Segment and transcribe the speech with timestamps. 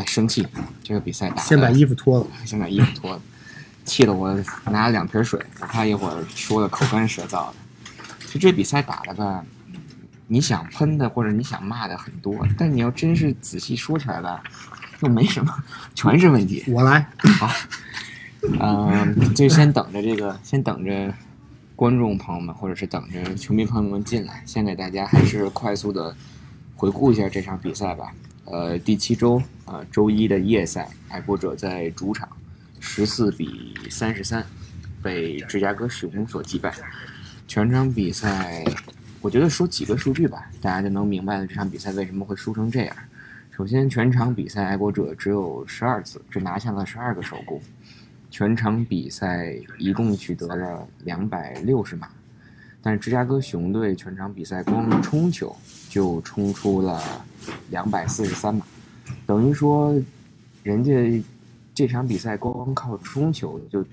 [0.00, 0.46] 哎，生气，
[0.82, 2.26] 这个比赛打先把衣服脱了。
[2.46, 3.20] 先把衣服脱了，
[3.84, 4.34] 气得我
[4.64, 7.54] 拿了两瓶水，我怕一会儿说的口干舌燥的。
[8.26, 9.44] 就这比赛打的吧，
[10.26, 14.42] 你想喷的或者你想骂的很多，但你要真是仔细说起来吧，
[15.00, 15.54] 又没什么，
[15.94, 16.64] 全是问题。
[16.68, 17.06] 我来，
[17.38, 17.50] 好
[18.58, 21.12] 嗯，就先等着这个，先等着
[21.76, 26.16] 观众朋友们或者是等着球迷朋友们进来，先给大家还是快速的
[26.74, 28.10] 回顾一下这场比赛吧。
[28.44, 32.28] 呃，第七周啊、周一的夜赛，爱国者在主场
[32.80, 34.44] 十四比三十三
[35.02, 36.74] 被芝加哥熊所击败。
[37.46, 38.64] 全场比赛，
[39.20, 42.96] 我觉得说几个数据吧，大家就能明白了这场比赛为什么会输成这样。
[43.50, 47.60] 首先，全场比赛爱国者只有十二次，只拿下了十二个手攻。
[48.30, 52.08] 全场比赛一共取得了两百六十码，
[52.80, 55.54] 但是芝加哥熊队全场比赛光冲球
[55.90, 57.02] 就冲出了
[57.70, 58.64] 两百四十三码，
[59.26, 59.92] 等于说
[60.62, 61.20] 人家
[61.74, 63.84] 这场比赛光靠冲球就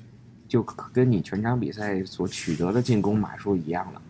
[0.47, 0.61] 就
[0.93, 4.01] 跟你全场比赛所取得的进攻码数一样了，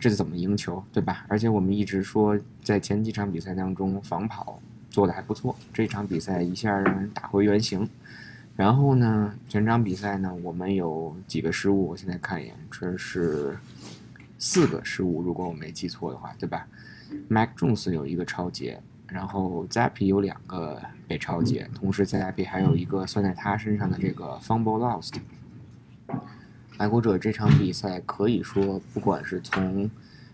[0.00, 1.24] 这怎么赢球，对吧？
[1.28, 7.88] 而且我们一直说在前几场比赛当中防跑做的还不错，这场比赛一下让人打回原形。
[8.56, 13.56] 然后呢，全场比赛呢，我们有几个失误，我现在看一眼，这是
[14.36, 16.66] 四个失误，如果我没记错的话，对吧
[17.28, 25.14] ？Mac Jones 有一个超节，然后 Zappy 有两个被超节，同时 Zappy 还有一个算在他身上的这个 fumble lost。
[26.76, 29.90] 爱国者这场比赛可以说，不管是从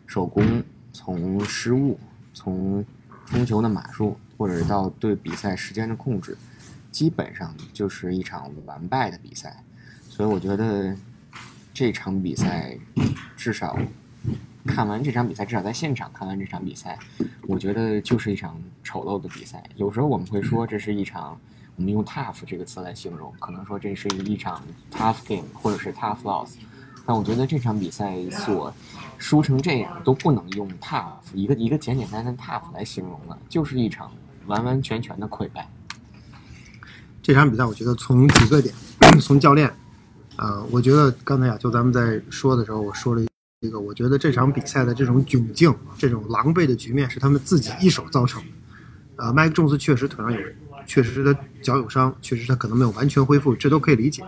[0.06, 1.98] 手工、从失误、
[2.32, 2.84] 从
[3.24, 6.38] 冲球的码数，或者到对比赛时间的控制，
[6.92, 9.64] 基本上就是一场完败的比赛。
[10.08, 10.96] 所以我觉得
[11.74, 12.78] 这场比赛
[13.36, 13.76] 至少
[14.66, 16.98] 看完这场比赛，至少在现场看完这场比赛，
[17.42, 19.62] 我觉得就是一场丑陋的比赛。
[19.76, 21.38] 有时候我们会说这是一场，
[21.76, 26.54] 我们用 tough 这个词来形容，可能说这是一场 tough game 或者是 tough loss。
[27.06, 28.74] 但我觉得这场比赛所
[29.16, 34.10] 输成这样都不能用 tough 一个一个简简单单 tough 来形容了，就是一场
[34.46, 35.68] 完完全全的溃败。
[37.22, 38.74] 这场比赛，我觉得从几个点，
[39.22, 39.68] 从教练，
[40.34, 43.26] 啊、我觉得刚才啊，就咱们在说的时候，我说了一
[43.62, 48.48] 这个，我觉得这场比赛的这种窘境、这种狼狈的局面是他们自己一手造成的。
[49.16, 50.38] 呃，麦克仲斯确实腿上有，
[50.86, 54.22] 确实他脚有伤，确实他可能没有完全恢复，这都可以理解。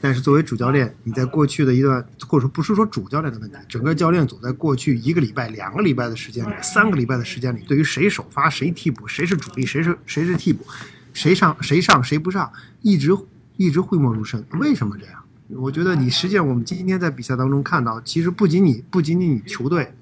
[0.00, 10.64] 但是作为主教练，你在过去的一段，或者说不是说主教练的问题，整个教练组在过去一个礼拜、两个礼拜的时间里，三个礼拜的时间里，对于谁首发、谁替补、谁是主力、谁是谁是替补，
[11.12, 13.14] 谁上谁上谁不上，一直
[13.58, 14.42] 一直讳莫如深。
[14.52, 15.19] 为什么这样？
[15.56, 19.92] 我觉得你实际上我们今天在比赛当中看到，其实不仅你不仅仅你球队，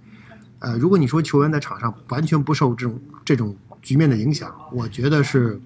[0.58, 5.60] 呃，如果你说球员在场上完全不受这种这种局面的影响，我觉得是，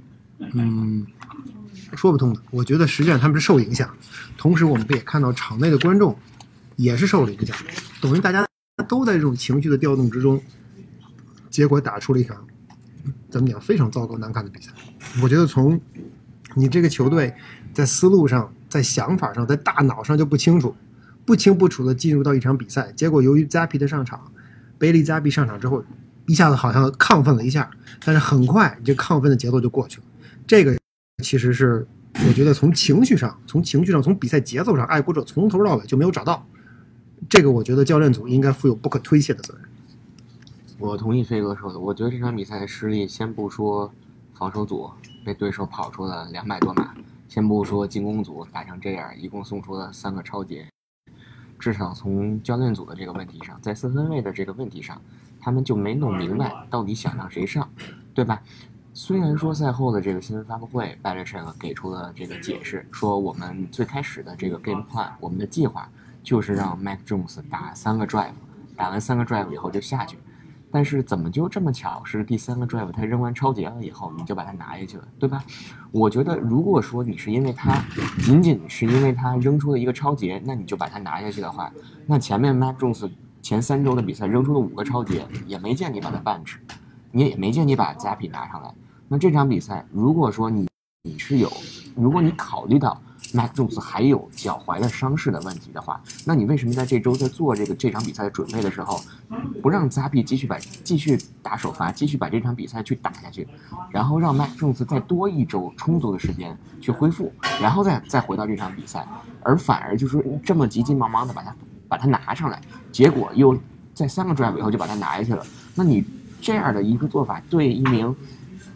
[0.52, 1.06] 嗯，
[1.96, 2.40] 说不通的。
[2.50, 3.90] 我觉得实际上他们是受影响，
[4.36, 6.16] 同时我们也看到场内的观众
[6.76, 7.56] 也是受了影响，
[8.00, 8.46] 等于大家
[8.88, 10.40] 都在这种情绪的调动之中，
[11.50, 12.36] 结果打出了一场
[13.30, 14.70] 怎么讲非常糟糕难看的比赛。
[15.22, 15.80] 我觉得从
[16.54, 17.34] 你这个球队
[17.72, 20.74] 在思路上、在想法上、在大脑上就不清楚，
[21.26, 24.32] 不清不楚的进入到一场比赛，结果由于扎皮的上场，
[24.78, 25.84] 贝利扎皮上场之后，
[26.26, 27.70] 一下子好像亢奋了一下，
[28.02, 30.06] 但是很快这亢奋的节奏就过去了。
[30.46, 30.74] 这个
[31.22, 31.86] 其实是
[32.26, 36.46] 我觉得从情绪上、从情绪上、从比赛节奏上，爱国者从头到尾就没有找到。
[37.28, 39.64] 这个我觉得教练组应该负有不可推卸的责任。
[40.78, 43.92] 我同意飞哥说的，我觉得这场比赛的失利，先不说
[44.34, 44.90] 防守组
[45.24, 46.94] 被对手跑出了两百多码，
[47.32, 50.68] 先不说进攻组打成这样，一共送出了三个超节，
[51.58, 55.00] 至少从教练组的这个问题上，在四分卫的这个问题上，
[55.40, 57.66] 他们就没弄明白到底想让谁上，
[58.12, 58.42] 对吧？
[58.92, 65.88] 虽然说赛后的这个新闻发布会 b e l i c h i k 给出了这个解释，说我们最开始的这个 game plan，我们的计划
[66.22, 68.34] 就是让 Mac Jones 打三个 drive，
[68.76, 70.18] 打完三个 drive 以后就下去。
[70.72, 75.44] 但是怎么就这么巧，是第三个 drive 他扔完超节了以后，你就把他拿下去了，对吧？
[75.90, 77.84] 我觉得如果说你是因为他
[78.20, 81.70] 仅仅是因为他扔出了一个超节，那你就把他拿下去的话，
[82.06, 83.10] 那前面 Mac Jones
[83.42, 86.54] 前三周的比赛扔出了五个超节，也没见你把他 bench，
[87.10, 88.74] 你也没见你把加皮拿上来。
[89.08, 90.66] 那这场比赛，如果说你
[91.02, 91.52] 你是有，
[91.94, 92.98] 如果你考虑到
[93.32, 99.00] Mac Jones 还有脚踝的伤势的问题的话，那你为什么在这周在做这个这场比赛的准备的时候，
[99.62, 103.48] 不让扎比继续把继续打首发，继续把这场比赛去打下去，
[103.90, 109.06] 然后让 Mac Jones 再多一周充足的时间去恢复，然后再再回到这场比赛，
[109.42, 111.56] 而反而就是这么急急忙忙的把他
[111.88, 113.58] 把他拿上来，结果又
[113.94, 115.44] 在三个 drive 以后就把他拿下去了。
[115.74, 116.04] 那你
[116.40, 118.14] 这样的一个做法，对一名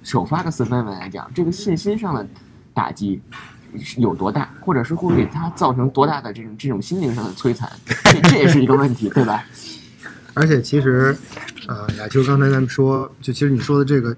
[0.02, 2.26] 首发的四分卫来讲，这个信心上的
[2.72, 3.20] 打击
[3.98, 7.70] 有多大，或者是会给他造成多大的这种这种心灵上的摧残，
[8.04, 9.44] 这这也是一个问题，对吧？
[10.34, 11.16] 而且其实，
[11.66, 14.14] 呃，亚秋刚才咱们说，就其实你说的这个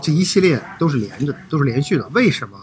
[0.00, 2.08] 这一系列都是连着的，都是连续的。
[2.08, 2.58] 为什么？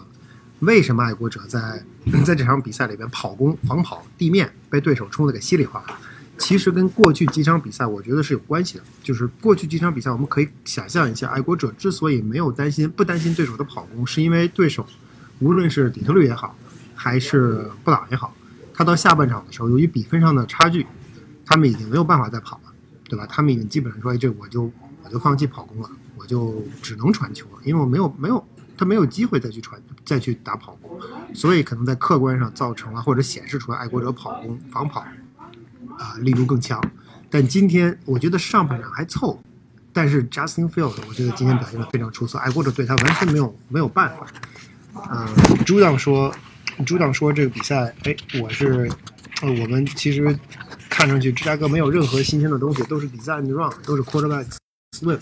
[0.58, 1.82] 为什么爱国者在
[2.26, 5.98] 在这场比赛里边跑攻、防跑、地面被对手冲得给稀里哗啦？
[6.36, 8.84] 其实跟过去几场比赛，我觉得是有关系的。
[9.02, 14.86] 就是过去几场比赛，我们可以想象一下，爱国者之所以没有担心、不担心对手的跑攻，是因为对手
[15.40, 16.54] 无论是底特律也好，
[16.94, 18.32] 还是布朗也好，
[18.72, 20.86] 他到下半场的时候，由于比分上的差距，
[21.44, 22.70] 他们已经没有办法再跑了。
[23.08, 23.26] 对吧？
[23.26, 24.70] 他们已经基本上说，这我就
[25.02, 28.46] 我就放弃跑攻了，我就只能传球了，因为我没有没有
[28.78, 30.96] 他没有机会再去传再去打跑攻，
[31.34, 35.00] 所以可能在客观上造成了或者显示出来爱国者跑攻防跑
[35.98, 36.80] 啊力度更强。
[37.28, 39.42] 但今天我觉得上半场还凑，
[39.92, 44.24] 但是 Justin Field 我觉得今天表现的非常出色，爱国者对他完全没有没有办法。
[44.94, 45.26] 嗯，
[45.64, 46.34] 朱将说，
[46.84, 48.90] 朱将说这个比赛，哎，我是
[49.42, 50.38] 呃我们其实。
[50.92, 54.44] 看上去芝加哥没有任何新鲜的东西，都是 designed run，都是 quarterback
[54.98, 55.18] swim，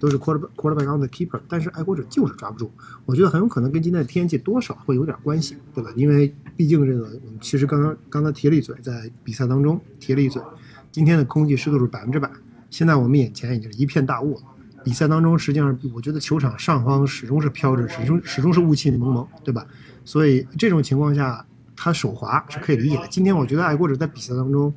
[0.00, 1.38] 都是 quarterback quarterback on the keeper。
[1.46, 2.68] 但是爱国者就是抓不住，
[3.04, 5.90] 我觉得很有可能跟今天的天气多少会有点关系，对吧？
[5.94, 10.42] 因为毕竟这个，我们其实刚刚刚刚提了一嘴，在比赛当中提了一嘴，
[10.90, 12.28] 今天的空气湿度是百分之百，
[12.70, 14.42] 现在我们眼前已经是一片大雾了。
[14.84, 19.66] 比赛当中，实际上我觉得球场上方始终是飘着，始终始终是雾气蒙蒙，对吧？
[20.04, 21.44] 所以这种情况下，
[21.76, 23.06] 他手滑是可以理解的。
[23.08, 24.72] 今天我觉得爱国者在比赛当中。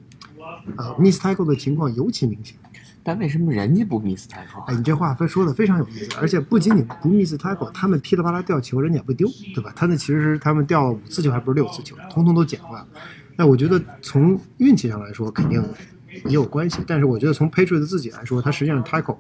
[0.78, 2.56] 啊，miss tackle 的情况尤其明显，
[3.04, 4.64] 但为什么人家不 miss tackle？
[4.66, 9.74] 哎，你这话非说的非常有意思，而且不仅仅不 miss tackle，他们噼里啪啦掉球，人家也不丢，对吧？
[9.76, 12.88] 他那其实是他们掉了五次球，还不是六次球，通通都捡回来了。
[13.36, 15.62] 那我觉得从运气上来说，肯定
[16.24, 19.18] 也有关系，但是我觉得从 Patriots 自己来说，他实际上 tackle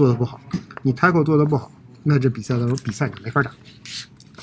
[0.00, 0.40] 做的不好，
[0.80, 1.70] 你 tackle 做的不好，
[2.04, 3.50] 那这比赛当中比赛你没法打，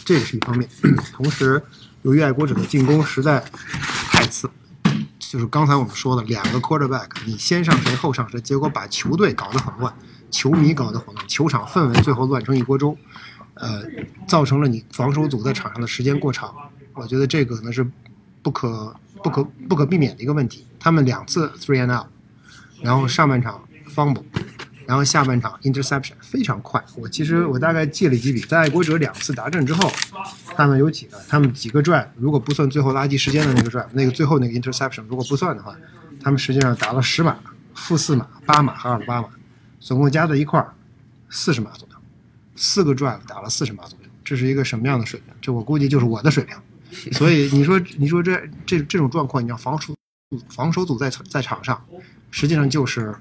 [0.05, 0.69] 这也是一方面。
[1.11, 1.59] 同时，
[2.03, 3.43] 由于爱国者的进攻实在
[4.11, 4.47] 太次。
[5.17, 9.91] 就是刚才我们说的两个 quarterback，你先上谁后上谁，结果把球队搞得很乱，
[10.29, 12.95] 球迷搞得很乱，球场氛围最后乱成一锅粥，
[13.55, 13.81] 呃，
[14.27, 16.53] 造成了你防守组在场上的时间过长。
[16.93, 17.83] 我觉得这个呢是
[18.43, 20.67] 不可不可不可避免的一个问题。
[20.79, 22.05] 他们两次 three and out，
[22.83, 23.59] 然后上半场
[23.89, 24.23] fumble。
[24.87, 29.91] 然后下半场 interception 非常快，我其实我大概记了几笔，在爱国者两次达阵之后，
[30.55, 35.75] 他们有几个，他们几个 drive，如果不算最后垃圾时间的那个 drive，那个最后那个 interception 如果不算的话，
[36.21, 37.37] 他们实际上打了十码、
[37.75, 39.27] 负四码、八码和二十八码，
[39.81, 40.73] 总共加在一块儿
[41.29, 41.95] 四十码左右，
[42.55, 45.35] 四个 drive 打了四十码左右，这是一个什么样的水平？
[45.41, 46.55] 这我估计就是我的水平。
[47.11, 49.93] 所以你说你说这这这种状况，你要防守
[50.47, 51.85] 防守组在在场上，
[52.31, 53.13] 实际上就是。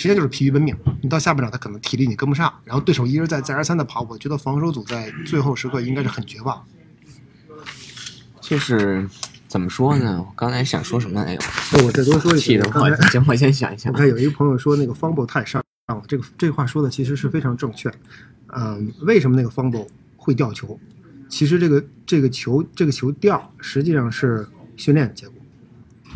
[0.00, 6.64] 实际上就是疲于奔命，你到下半场他可能体力你跟不上，然后对手一而再再而三的跑，我觉得防守组在最后时刻应该是很绝望。
[8.40, 9.06] 就是
[9.46, 10.24] 怎么说呢？
[10.26, 11.46] 我刚才想说什么来着？
[11.74, 12.58] 那我再多说一句。
[12.58, 13.92] 我行，我先想一想。
[13.92, 17.92] 我看有一个朋友说那个 fumble 太伤了，这个这话说的其实是非常正确。
[18.56, 19.86] 嗯，为什么那个 fumble
[20.16, 20.80] 会掉球？
[21.28, 24.48] 其实这个这个球这个球掉实际上是
[24.78, 25.34] 训练的结果，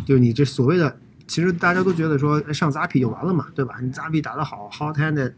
[0.07, 0.99] 就是你这所谓的。
[1.27, 3.77] 其实大家都觉得说上 z a p 就完了嘛，对吧？
[3.81, 5.33] 你 z a p 打得好，hot hand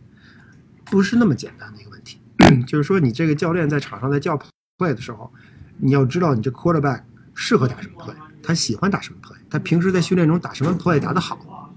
[0.84, 2.20] 不是那么简单的一个问题。
[2.66, 4.36] 就是说你这个教练在场上在叫
[4.78, 5.32] play 的时候，
[5.78, 7.02] 你要知道你这 quarterback
[7.34, 11.72] 适合打什么 play，他喜欢打什么 play，他平时在训练中打什么 play 打得好，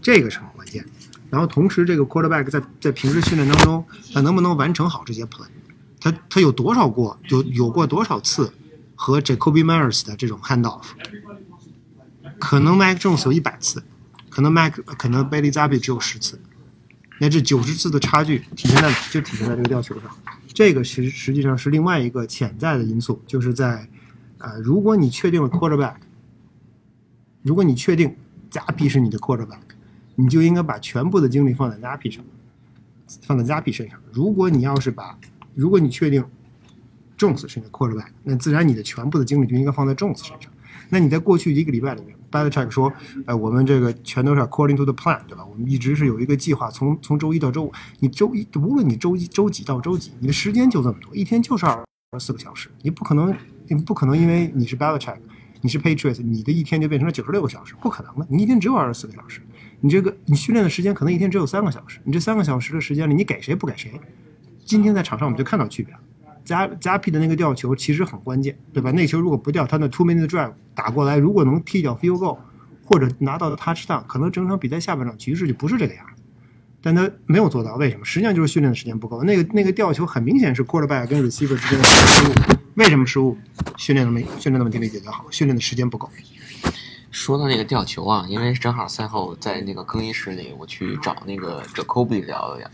[0.00, 0.84] 这个是很关键。
[1.30, 5.46] 然后同时这个 quarterback 在在平时训练当中，他能不能完成好这些 play，
[6.00, 8.52] 他他有多少过有有过多少次
[8.94, 10.82] 和 Jacoby Myers 的这种 handoff。
[12.42, 13.80] 可能 Mike Jones 有一百次，
[14.28, 16.40] 可能 Mike 可能 Bailey Zappi 只有十次，
[17.20, 20.10] 那这九十次的差距体现在就体现在这个吊球上。
[20.52, 23.88] 这个实实际上是另外一个潜在的因素，就是在
[24.38, 25.94] 呃，如果你确定了 Quarterback，
[27.42, 28.16] 如果你确定
[28.50, 29.60] Zappi 是你的 Quarterback，
[30.16, 32.24] 你就应该把全部的精力放在 Zappi 上，
[33.22, 34.00] 放在 Zappi 身上。
[34.12, 35.16] 如果你要是把，
[35.54, 36.24] 如果你确定
[37.16, 40.50] Jones 是你的 Quarterback，那自然你的全部的精力就应该放在 Jones 身上。
[40.88, 42.92] 那你在过去一个礼拜里面 b a l c h e c k 说，
[43.26, 45.44] 呃，我们这个全都是 according to the plan，对吧？
[45.44, 51.84] 我们一直是有一个计划，从从周一到周五，你周一无论你周一周几到周几，你的时间就这么多，一天就是二
[52.18, 53.32] 十四个小时，你不可能，
[53.68, 55.28] 你不可能因为你是 b a l c h e c k
[55.64, 59.40] 你是 Patriots，你的一天就变成了九十六个小时，不可能的，你一天只有二十四个小时，
[59.80, 63.92] 你这个你训练的时间可能一天只有三个小时，你这三个小时的时间里，你给谁不给谁？
[64.64, 66.00] 今天在场上我们就看到区别了。
[66.44, 68.90] 加加 P 的那个吊球其实很关键，对吧？
[68.92, 72.38] 那球如果不掉，他那 two minute drive 打过来，如果能踢掉 field goal，
[72.84, 76.04] 或者拿到 touchdown，可能整场比赛下半场局势就不是这个样。
[76.84, 78.04] 但他没有做到，为什么？
[78.04, 79.22] 实际上就是训练的时间不够。
[79.22, 82.32] 那个那个吊球很明显是 quarterback 跟 receiver 之间的失误，
[82.74, 83.38] 为什么失误？
[83.76, 86.10] 训练的没训练的问题没解决好，训练的时间不够。
[87.12, 92.70] 说到那个吊球啊，因为正好赛后在那个更衣室里，我去找那个 Jacoby 聊了聊，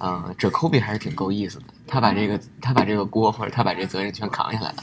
[0.00, 4.76] 嗯、j a c o b y 还是挺够意思的，他把这个他把这个锅或者他把这责任全扛下来了。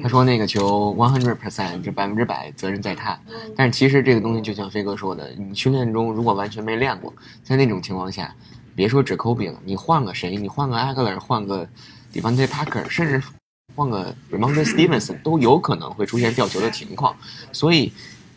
[0.00, 3.18] 他说那个球 one hundred percent 就百分之百责任在他，
[3.56, 8.32] 但是其实这个东西就像飞哥说的，你训练中如果完全没练过，在那种情况下，
[8.76, 11.68] 别说 Jacoby 了，你换个谁，你换个 Agler，换个
[12.12, 13.20] Devontae Parker，甚至
[13.74, 17.16] 换个 Ramondre Stevens 都有可能会出现吊球的情况，
[17.50, 17.92] 所以。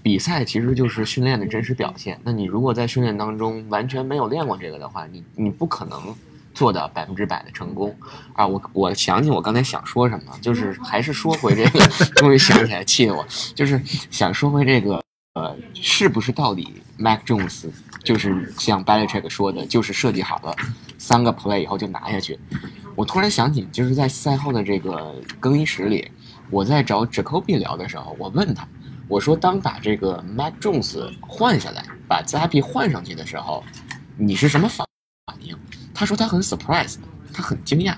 [0.07, 2.17] 比赛其实就是训练的真实表现。
[2.23, 6.15] 那你如果在训练当中完全没有练过这个的话，你你不可能
[6.53, 7.93] 做到百分之百的成功
[8.31, 8.47] 啊！
[8.47, 11.79] 我我想起我刚才想说什么，就是还是说回这个，
[12.15, 17.65] 终于想起来，气得我，就是想说回这个，呃，是不是到底 Mac Jones
[18.01, 20.55] 就是像 Belichick 说的，就是设计好了
[20.97, 22.39] 三个 play 以后就拿下去？
[22.95, 26.09] 我突然想起，就是在赛后的这个更衣室里，
[26.49, 28.65] 我在找 Jacoby 聊的时候，我问他。
[29.07, 33.63] 我说，当把这个 Mac Jones 换下来，把 Zappy 换上去的时候，
[34.17, 34.85] 你是什么反
[35.25, 35.57] 反应？
[35.93, 36.95] 他说他很 surprise，
[37.33, 37.95] 他很惊讶。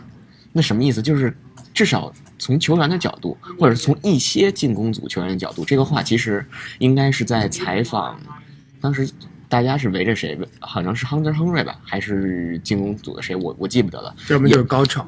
[0.51, 1.01] 那什么意思？
[1.01, 1.35] 就是
[1.73, 6.45] 至少从球员的角度，或者是从一些进攻组球员的角度，这个话其实
[6.77, 8.19] 应该是在采访
[8.79, 9.09] 当时。
[9.49, 10.37] 大家是围着谁？
[10.59, 13.35] 好像是 Hunter Henry 吧，还是进攻组的谁？
[13.35, 14.15] 我我记不得了。
[14.29, 15.05] 要么就是高潮，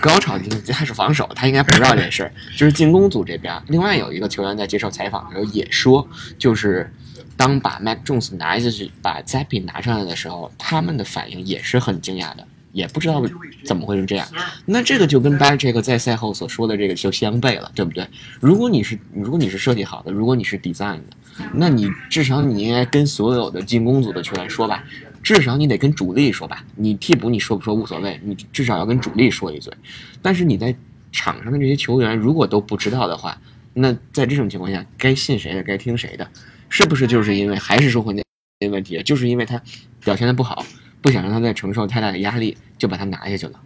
[0.00, 2.32] 高潮他是防守，他应该不知道这事儿。
[2.56, 6.88] 就是进攻组这边，另外有一个球员在接受采访的时候也说，就是
[7.36, 13.22] 当把 Mac Jones 拿下去，把 Zappy 拿上来的时候，他们的反应也是很惊讶的，也不知道
[13.64, 14.26] 怎么会是这样。
[14.66, 18.06] 那这个就跟 Belichick 在赛后所说的这个就相悖了，对不对？
[18.40, 21.16] 如果你是如果你是设计好的，如果你是 design 的。
[21.54, 24.84] 那你至少你应该跟所有的进攻组的球员说吧，
[25.22, 26.64] 至少你得跟主力说吧。
[26.76, 29.72] 你替补你说不说无所谓，你至少要跟主力说一嘴。
[30.20, 30.74] 但是你在
[31.12, 33.40] 场上的这些球员如果都不知道的话，
[33.72, 36.28] 那在这种情况下，该信谁的，该听谁的？
[36.68, 38.22] 是不是就是因为还是说回那
[38.60, 39.60] 那问题，就是因为他
[40.04, 40.64] 表现的不好，
[41.02, 43.60] 不想让他再承受太大的压力，就把他拿下去了？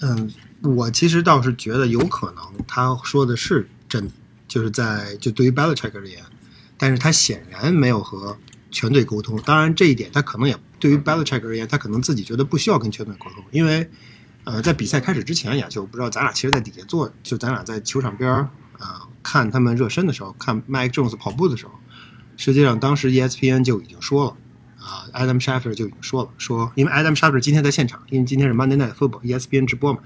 [0.00, 0.30] 嗯，
[0.62, 4.10] 我其实倒是觉得有可能他说的是真，
[4.48, 6.18] 就是在就对于 Belichick 而言。
[6.76, 8.36] 但是他显然没有和
[8.72, 13.88] 全队沟通，当然这一点他可能也对于 Belichick 而言，他可能自己觉得不需要跟全队沟通，因为，
[14.42, 18.48] 呃，在比赛开始之前，呀，就不知道咱俩其实，在底下坐，就咱俩在球场边儿
[18.80, 21.72] 啊看他们热身的时候，看 Mike Jones 跑步的时候，
[22.36, 24.36] 实际上当时 ESPN 就已经说了，
[24.82, 30.00] 啊，Adam Schefter 就已经说了，说因为 Adam Schefter 今天在现场，因为今天是 Monday Night Football，ESPN 直播嘛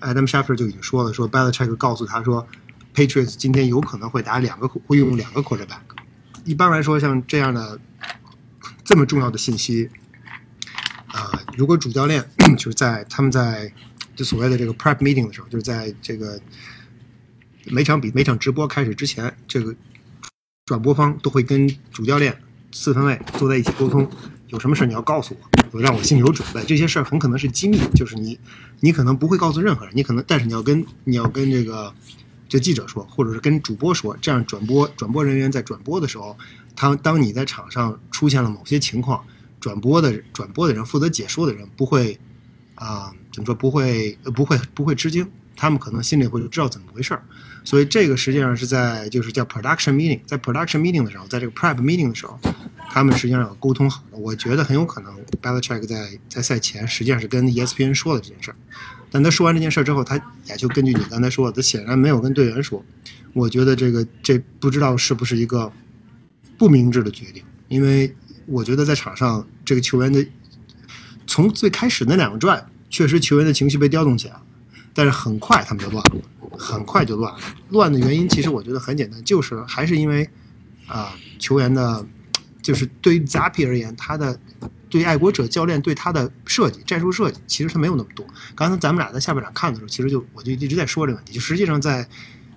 [0.00, 2.46] ，Adam Schefter 就已经说了，说 Belichick 告诉他说
[2.94, 5.80] ，Patriots 今天有可能会打两个，会用两个 quarterback。
[6.44, 7.80] 一般来说，像这样的
[8.84, 9.88] 这么重要的信息，
[11.06, 12.24] 啊，如果主教练
[12.58, 13.72] 就是在他们在
[14.16, 16.38] 就所谓的这个 prep meeting 的时候，就是在这个
[17.66, 19.74] 每场比每场直播开始之前，这个
[20.66, 22.36] 转播方都会跟主教练
[22.72, 24.08] 四分卫坐在一起沟通，
[24.48, 25.36] 有什么事你要告诉
[25.72, 26.62] 我，让我心里有准备。
[26.64, 28.38] 这些事儿很可能是机密，就是你
[28.80, 31.92] 你可能不会告诉任何人，你可能但是你要跟你要跟这个。
[32.48, 36.36] 这记者说，或者是跟主播说，这样转播转播人员在转播的时候，
[36.74, 39.24] 他当你在场上出现了某些情况，
[39.60, 42.18] 转播的转播的人负责解说的人不会
[42.74, 45.24] 啊，怎么说不会不会不会吃惊，
[45.54, 47.22] 他们可能心里会知道怎么回事儿。
[47.64, 52.38] 所以这个实际上是在就是叫 production meeting，在 production meeting 的时候，在这个 prep meeting 的时候，
[52.90, 54.18] 他们实际上有沟通好的。
[54.18, 58.56] 我觉得很有可能 Belichick 在在赛前实际上是跟 ESPN 说了这件事儿。
[59.10, 62.84] 但他说完这件事儿之后，他也就根据你刚才说的，他显然没有跟队员说。
[63.32, 65.72] 我觉得这个这不知道是不是一个
[66.58, 68.14] 不明智的决定，因为
[68.46, 70.24] 我觉得在场上这个球员的
[71.26, 74.42] 从最开始那两个转，确实球员的情绪被调动起来了，
[74.94, 76.12] 但是很快他们就乱了，
[76.58, 77.40] 很快就乱了。
[77.70, 80.28] 乱的原因其实我觉得很简单，就是还是因为
[80.86, 82.06] 啊球员的，
[82.62, 84.38] 就是对于 Zappy 而言，他的。
[84.90, 88.26] 对爱国者教练对他的设计、战术设计，其实他没有那么多。
[88.56, 91.32] 刚才咱们俩在下半场看的时候，其实就我就一直在说这个问题。
[91.32, 92.08] 就实际上在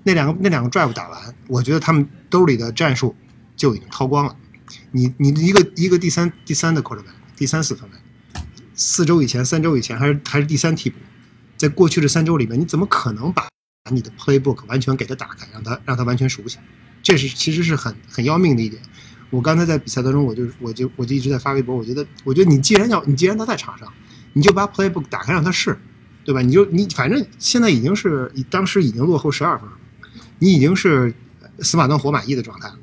[0.01, 3.15] 那两个那两个 drive 打完，我觉得他们兜里的战术
[3.55, 4.35] 就已经掏光了。
[4.89, 8.41] 你你一个一个第三第三的 quarterback，第三四分位，
[8.73, 10.97] 四周以前、三周以前还是还是第三替补，
[11.63, 13.47] 在过去的三周里面，你怎么可能把
[13.85, 16.57] 把你的 playbook 完全给他打开，让他让他完全熟悉？
[17.01, 18.81] 这是其实是很很要命的一点。
[19.29, 21.73] 我刚才在比赛当中，我就我就我就一直在发微博。
[21.73, 23.87] 我觉得，我觉得你既然要，你既然他在场上，
[24.33, 25.79] 你就把 playbook 打开让他试，
[26.25, 26.41] 对吧？
[26.41, 29.77] 你就你反正现在已经是当时已经落后十二分了，
[30.39, 31.13] 你已经是
[31.59, 32.77] 死马当活马医的状态了。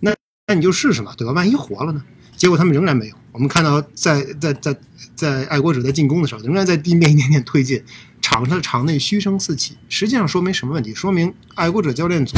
[0.00, 0.14] 那
[0.46, 1.32] 那你就试试嘛，对吧？
[1.32, 2.04] 万一活了呢？
[2.36, 3.16] 结果他们仍然没有。
[3.32, 4.78] 我们看到在在在
[5.14, 7.82] 在爱国者在进攻的时候，仍然在地面一点点推进，
[8.26, 9.76] 场上场内嘘声四起。
[9.88, 10.92] 实际上说明什么问题？
[10.92, 12.36] 说明爱国者教练组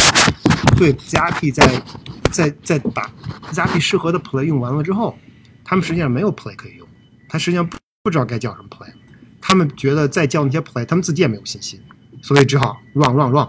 [0.76, 1.82] 对加 P 在
[2.30, 3.10] 在在把
[3.52, 5.16] 加 P 适合的 play 用完了之后，
[5.64, 6.86] 他们实际上没有 play 可以用，
[7.26, 8.92] 他实际上不不知道该叫什么 play，
[9.40, 11.80] 他们觉得再叫那些 play，他们自己也没有信心，
[12.20, 13.48] 所以只好 run run run。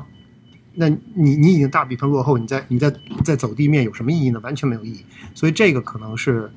[0.75, 2.89] 那你你已经大比分落后，你再你再
[3.25, 4.39] 再走地面有什么意义呢？
[4.39, 5.03] 完全没有意义。
[5.35, 6.49] 所以这个可能是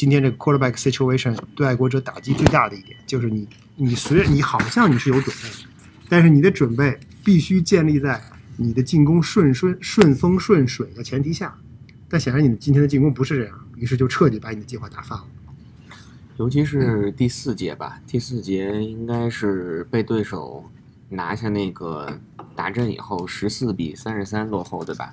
[0.00, 5.50] 今天这个 quarterback situation 对爱国者打击最大的一点，就是你你虽然你好像你是有准备，
[6.08, 8.18] 但是你的准备必须建立在
[8.56, 11.54] 你的进攻顺顺顺风顺水的前提下。
[12.08, 15.24] 但显然你今天的进攻不是这样，于是就彻底把你的计划打翻了。
[16.38, 20.64] 尤其是第四节吧，第四节应该是被对手
[21.10, 22.18] 拿下那个
[22.56, 25.12] 达阵以后，十四比三十三落后，对吧？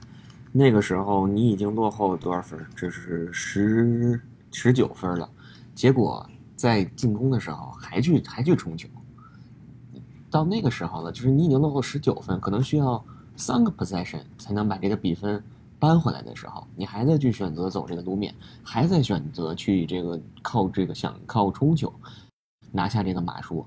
[0.53, 2.58] 那个时候你已经落后多少分？
[2.74, 4.17] 这是十
[4.51, 5.30] 十九分了。
[5.75, 8.88] 结果在进攻的时候还去还去冲球，
[10.30, 13.04] 到那个时候了，就是你已经落后十九分，可能需要
[13.36, 15.44] 三个 possession 才能把这个比分
[15.77, 21.94] 扳回来的时候，你还在去选择走这个路面，还在选择去这个靠这个想靠冲球
[22.72, 23.63] 拿下这个码数。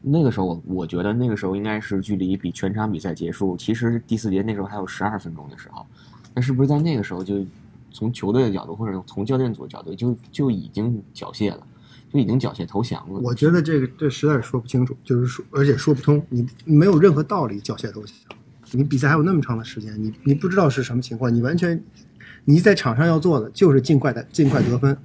[0.00, 5.86] 那个时候我我觉得那个时候应该是距离比全场比赛结束，其实第四节那时候还有十二分钟的时候，
[6.34, 7.46] 那是不是在那个时候就
[7.92, 11.66] 从球队的角度或者从教练组的角度就就已经缴械了，
[12.12, 13.20] 就已经缴械投降了？
[13.20, 18.14] 我觉得这个这实在是说不清楚，就是说而且说不通，你没有任何道理缴械投降。
[18.74, 21.78] 你比赛还有那么长的时间，你你不知道是什么情况，你完全
[22.46, 24.96] 你在场上要做的就是尽快的尽快得分，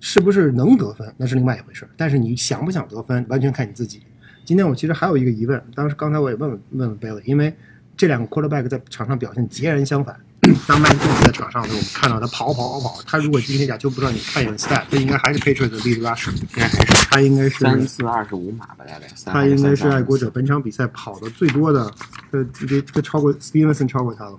[0.00, 4.00] 是不是能得分那是另外一回事，但是你想不想得分完全看你自己。
[4.42, 7.54] 今天我其实还有一个疑问，当时刚才我也问了问了 Bailey，因为
[7.94, 10.18] 这两个 quarterback 在场上表现截然相反。
[10.66, 19.06] 当麦克斯在场上的时候，我们看到他跑跑跑跑，他如果今天假球不知道你看一眼 stat，他应该还是 Patriots 的 lead rusher，应该还是他应该是三四二十五码吧，大概。
[19.26, 21.92] 他应该是爱国者本场比赛跑的最多的，
[22.32, 24.38] 这，这这超过 Stevenson 超过他了吗？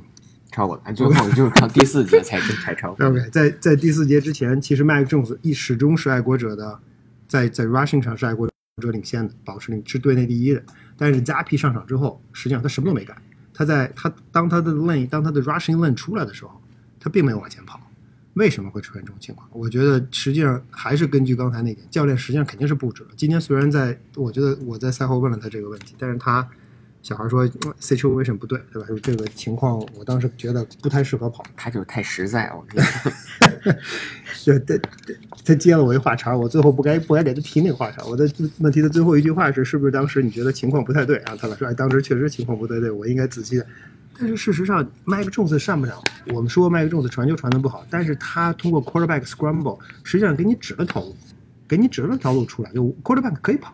[0.51, 3.05] 超过了，最后就是靠第四节才才超过。
[3.07, 6.79] OK，在在第四节之前，其实麦克 Jones 一始终是爱国者的，
[7.27, 8.50] 在在 rushing 场是爱国
[8.81, 10.64] 者领先的，保持领是队内第一的。
[10.98, 13.16] 但是加皮上场之后，实际上他什么都没干。
[13.53, 16.61] 他在他当他的 lane 当他的 rushing lane 出来的时候，
[17.00, 17.79] 他并没有往前跑。
[18.35, 19.46] 为什么会出现这种情况？
[19.51, 23.09] 我觉得实际上还是根据刚才那点，教练实际上肯定是布置了。
[23.18, 26.48] 今天虽然在，我觉得我在赛后问了他这个问题，但是他
[27.01, 28.87] 小孩说嗯 situation 不对，对吧？
[28.87, 31.44] 就这个情况，我当时觉得不太适合跑。
[31.55, 33.75] 他就是太实在，我觉得。
[34.46, 38.03] 对对对，他接了我一话茬，我最后不该不该给他提那个话茬。
[38.05, 41.18] 我的问题的最后一句话是：是不是当时你觉得情况不太对？
[41.25, 43.66] 然后他老说：哎，当时确实情况不太对，我应该仔细的。
[44.20, 46.00] 但是事实上，麦克仲斯上不了。
[46.27, 51.16] 我们说麦克仲斯传球传的不好，但是他通过 quarterback scramble，实际上给你指了条路，
[51.68, 53.74] 给你指了条路出来，就 quarterback 可以跑。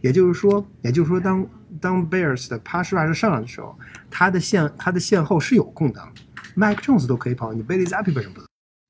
[0.00, 1.44] 也就是说，也就是说，当
[1.80, 3.76] 当 Bears 的 pass rush 上来的时候，
[4.10, 6.12] 他的线他的线后是有空档，
[6.54, 8.34] 麦克仲斯都可以跑，你 Bailey Zappi 为什么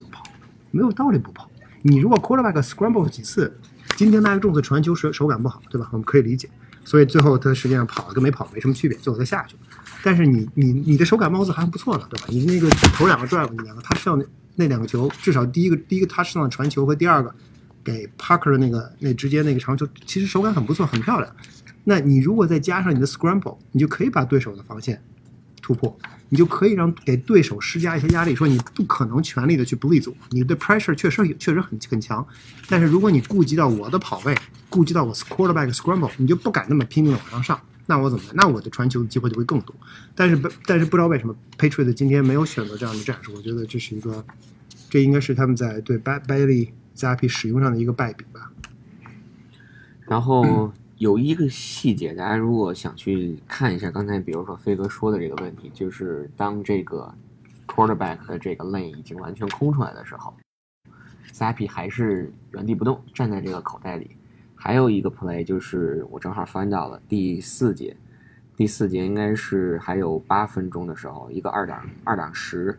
[0.01, 0.25] 不跑？
[0.71, 1.51] 没有道理不跑。
[1.83, 3.59] 你如果 quarterback scramble 几次，
[3.97, 5.89] 今天麦克仲斯传球手手感不好，对吧？
[5.93, 6.49] 我们可以理解。
[6.85, 9.63] 所以最后他实际上跑了跟没跑没什么区别，最后他下去了。
[10.03, 12.27] 但是你你你的手感貌似还不错呢，对吧？
[12.29, 14.25] 你那个头两个 drive 那两个他上那
[14.57, 17.33] 那两个球，至少第一个第一个 touchdown 传球和第二个
[17.85, 21.37] 给 Parker 的那个那直接那个长球，其实手感很不错，很漂亮。
[21.85, 25.03] 那你如果再加上你的 scramble，你就可以把对手的防线
[25.63, 25.97] 突破，
[26.29, 32.27] 你就可以让给对手施加一些压力，说你不可能全力的去 blitz 我，你的 pressure 确实确实很很强，
[32.69, 34.37] 但是如果你顾及到我的跑位，
[34.69, 37.61] 顾及到我 quarterback scramble，你就不敢那么拼命的往上上。
[37.87, 38.37] 那我怎么办？
[38.37, 39.75] 那我的传球的机会就会更多。
[40.15, 43.33] 但是不，但是不知道为什么 Patriot 今天没有选择这样的战术。
[43.35, 44.25] 我觉得这是一个，
[44.89, 48.53] 这应该是他们在对 Bailey Zappi 使用上的一个败笔吧。
[50.07, 57.11] 然后有一个细节，大家如果想去看一下，刚才比如说飞哥说的这个问题，就是当这个
[57.67, 60.35] quarterback 的这个 lane 已经完全空出来的时候
[61.33, 64.11] ，Zappy 还是原地不动，站在这个口袋里。
[64.55, 67.97] 还有一个 play 就是我正好翻到了第四节，
[68.55, 72.79] 第四节应该是还有八分钟的时候，一个二档二档十，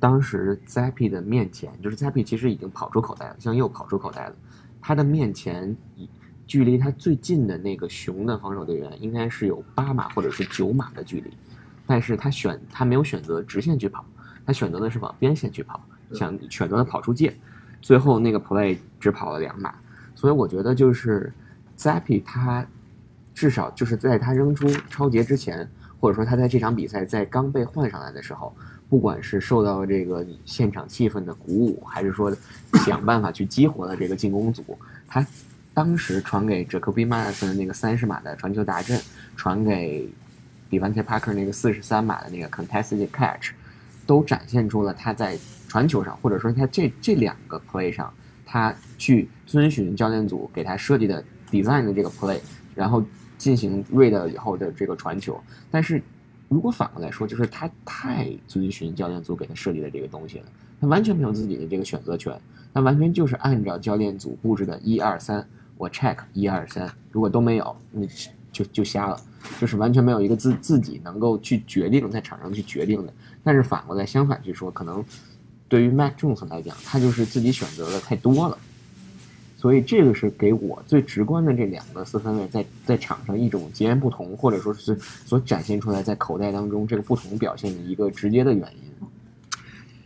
[0.00, 4.34] 当时 Zappy 的面前，就是 Zappy 其实已经跑出口袋了，向右跑出口袋了，
[4.80, 5.76] 他的面前
[6.46, 11.30] 距离他最近的那个熊的防守队员应该是有八码或者是九码的距离，
[11.86, 14.04] 但是他选他没有选择直线去跑，
[14.44, 17.34] 他选择的是往边线去跑，想选择的跑出界，
[17.80, 19.74] 最后那个 play 只跑了两码。
[20.14, 21.32] 所以我觉得就是
[21.78, 22.66] Zappy 他
[23.34, 25.66] 至少就是在他扔出超节之前，
[25.98, 28.54] 或者说他在这场比赛在刚被换上来的时候，
[28.90, 32.30] 不管是受到这个现场气氛的鼓舞，还是说
[32.84, 34.62] 想办法去激活了这个进攻组，
[35.08, 35.26] 他
[35.74, 39.00] 当时传给 Jacoby Myers 的那个三十码的传球大阵，
[39.36, 40.08] 传给
[40.70, 43.52] Devante Parker 那个四十三码的那个 contested catch，
[44.06, 48.12] 都展现出了他在传球上，或者说他这这两个 play 上，
[48.44, 52.38] 他去遵循教练组给他设计的 design 的这个 play，
[52.74, 53.04] 然后。
[53.38, 56.00] 进行 read 以后的这个传球，但是
[56.48, 60.44] 如果反过来说，就是他太遵循教练组给他设计的这个东西了，
[60.80, 62.40] 他完全没有自己的这个选择权，
[62.72, 65.44] 他完全就是按照教练组布置的一二三，
[65.76, 68.06] 我 check 一二三，如果都没有，那
[68.52, 69.20] 就就瞎了，
[69.60, 73.12] 就是完全没有一个自自己能够去决定在场上去决定的。
[73.42, 75.04] 但是反过来相反去说，可能
[75.68, 78.58] 对于 Mac Jones 来讲，他就是自己选择的太多了。
[79.56, 89.08] 所以这个是给我最直观的这两个四分卫在在场上一种截然不同，或者说是所展现出来在口袋当中这个不同表现的一个直接的原因。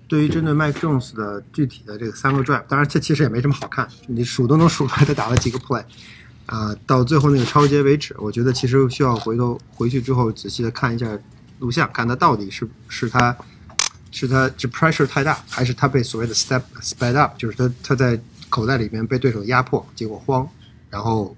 [0.09, 5.85] 对于针对 Mike Jones 的具体的这个三个 drive，当然这其实也没什么好看，你数都能数出来他打了几个 play，
[6.47, 11.19] 啊，到最后那个超接为止，我觉得其实需要回头回去之后仔细的看一下
[11.59, 13.37] 录像，看他到底是是他
[14.11, 18.21] 是他这 pressure 太大，还是他被所谓的 step sped up，就是他他在。
[18.49, 20.49] 口袋里面被对手压迫，结果慌，
[20.89, 21.37] 然后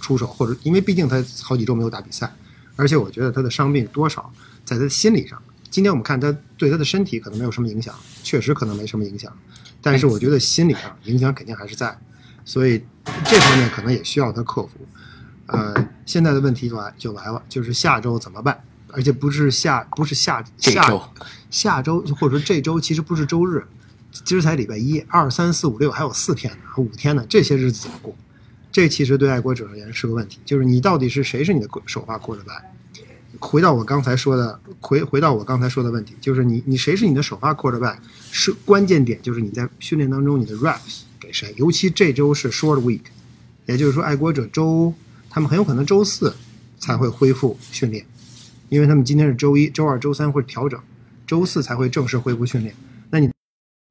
[0.00, 2.32] 出手，或者因为毕竟他好几周没有打比赛，
[2.76, 4.32] 而且我觉得他的伤病多少
[4.64, 5.42] 在他的心理上。
[5.74, 9.36] 今天我们看他对他的身体可能没有什么影响，确实可能没什么影响，
[9.82, 11.98] 但是我觉得心理上影响肯定还是在，
[12.44, 12.84] 所以
[13.24, 14.70] 这方面可能也需要他克服。
[15.46, 15.74] 呃，
[16.06, 18.56] 现在的问题就来就来了，就是下周怎么办？
[18.92, 20.88] 而且不是下不是下下
[21.50, 23.66] 下周或者说这周其实不是周日。
[24.24, 28.14] 今儿才礼拜一，二三四五六还有四天呢，五天呢，这些日子怎么过？
[28.70, 32.62] 这其实对爱国者而言是个问题，就是你到底是谁是你的首发 quarterback？
[33.44, 37.98] 回到我刚才说的，回回到我刚才说的问题，就是你你谁是你的首发 quarterback？
[38.30, 41.52] 是关键点就是你在训练当中你的 reps 给谁？
[41.56, 43.02] 尤其这周是 short week，
[43.66, 44.92] 也就是说爱国者周
[45.28, 46.34] 他们很有可能周四
[46.78, 48.04] 才会恢复训练，
[48.70, 50.80] 因为他们今天是周一周二周三会调整，
[51.26, 52.74] 周四才会正式恢复训练。
[53.10, 53.30] 那你？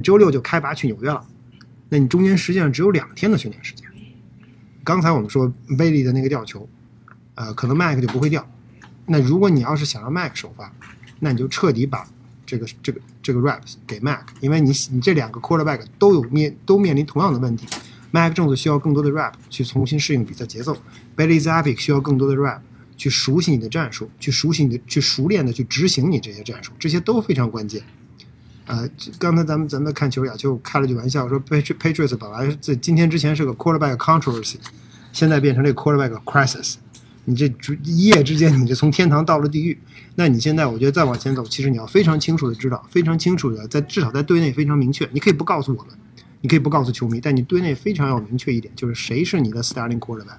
[0.04, 1.24] 周六就开拔去纽约了，
[1.89, 3.88] 那你中间实际上只有两天的训练时间。
[4.84, 6.68] 刚才我们说威利的那个吊球，
[7.36, 8.46] 呃，可能麦克就不会掉。
[9.06, 10.72] 那如果你要是想让 Mac 首发，
[11.20, 12.08] 那你就彻底把
[12.46, 17.68] 这个这个这个 reps 给 Mac，因为你你这两个 quarterback 都有面都面临同样的问题。
[18.12, 20.78] Mac 正子需要更多的 rep 去重新适应比赛节奏
[21.18, 22.60] ，Bailey Zappi 需要更多的 rep
[22.96, 27.82] 去熟悉你的战术，去熟悉你的去熟练的去执行你这些战术，这些都非常关键。
[28.68, 28.88] 呃，
[29.18, 34.58] 刚才咱们咱们看球雅就开了句玩笑，说 Patriots 本来在今天之前是个 quarterback controversy，
[35.12, 36.76] 现在变成这个 quarterback crisis。
[37.26, 37.46] 你这
[37.84, 39.78] 一夜之间，你就从天堂到了地狱。
[40.16, 45.10] 那你现在，我觉得再往前走，其实你要非常清楚的知道，非常清楚的在至少在队内非常明确。
[45.14, 45.96] 你可以不告诉我们，
[46.42, 50.38] 你可以不告诉球迷，但你队内非常要明确一点，就是谁是你的 starting quarterback，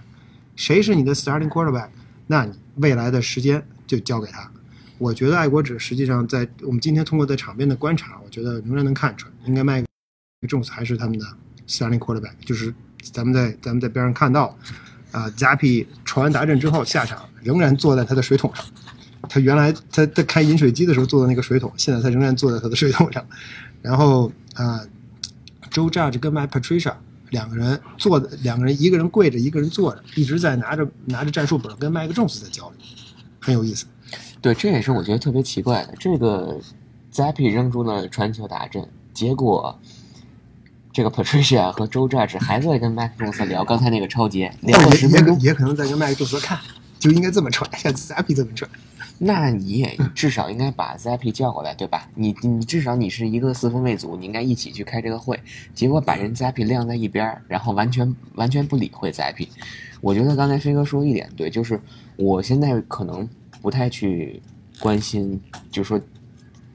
[0.54, 1.88] 谁是你的 starting quarterback，
[2.26, 4.50] 那你未来的时间就交给他。
[4.98, 11.26] 我觉得爱国者实际上在我们今天通过在场边的观察，我觉得仍然能看出来，应该麦克斯还是他们的
[11.66, 12.34] starting quarterback。
[12.44, 14.56] 就是咱们在咱们在边上看到，
[15.14, 18.64] 啊，Zappy 传完达阵之后下场，仍然坐在他的水桶上。
[19.28, 23.24] 他原来他在开饮水机的时候坐的那个水桶，现在他仍然坐在他的水桶上。
[23.80, 24.80] 然后啊
[25.70, 26.94] ，Joe Judge 跟 My Patricia
[27.30, 32.78] 两个人坐的，两个人一个人跪着，一个人坐着，一直在拿着拿着战术本跟麦克 Jones 在交流，
[33.40, 33.86] 很有意思。
[34.40, 35.94] 对，这也是我觉得特别奇怪的。
[36.00, 36.60] 这个
[37.12, 39.80] Zappy 扔出了传球达阵，结果
[40.94, 46.58] 这个 Patricia 和周 Judge 还在跟麦克 Jones 聊刚才那个超节，聊了十分钟，也可能在跟麦克 Jones 看，
[47.00, 48.70] 就应该这么传，像 Zappy 这么传。
[49.18, 52.08] 那你也至少应该把 Zappy 叫过来，对吧？
[52.14, 55.38] 你你至少你是一个四分卫组，你应该一起去开这个会。
[55.74, 59.48] 结果把人 Zappy 晾在一边，然后完全完全不理会 Zappy。
[60.00, 61.80] 我觉得刚才飞哥说一点对，就是
[62.16, 63.28] 我现在可能。
[63.62, 64.42] 不太去
[64.78, 65.98] 关心，就是说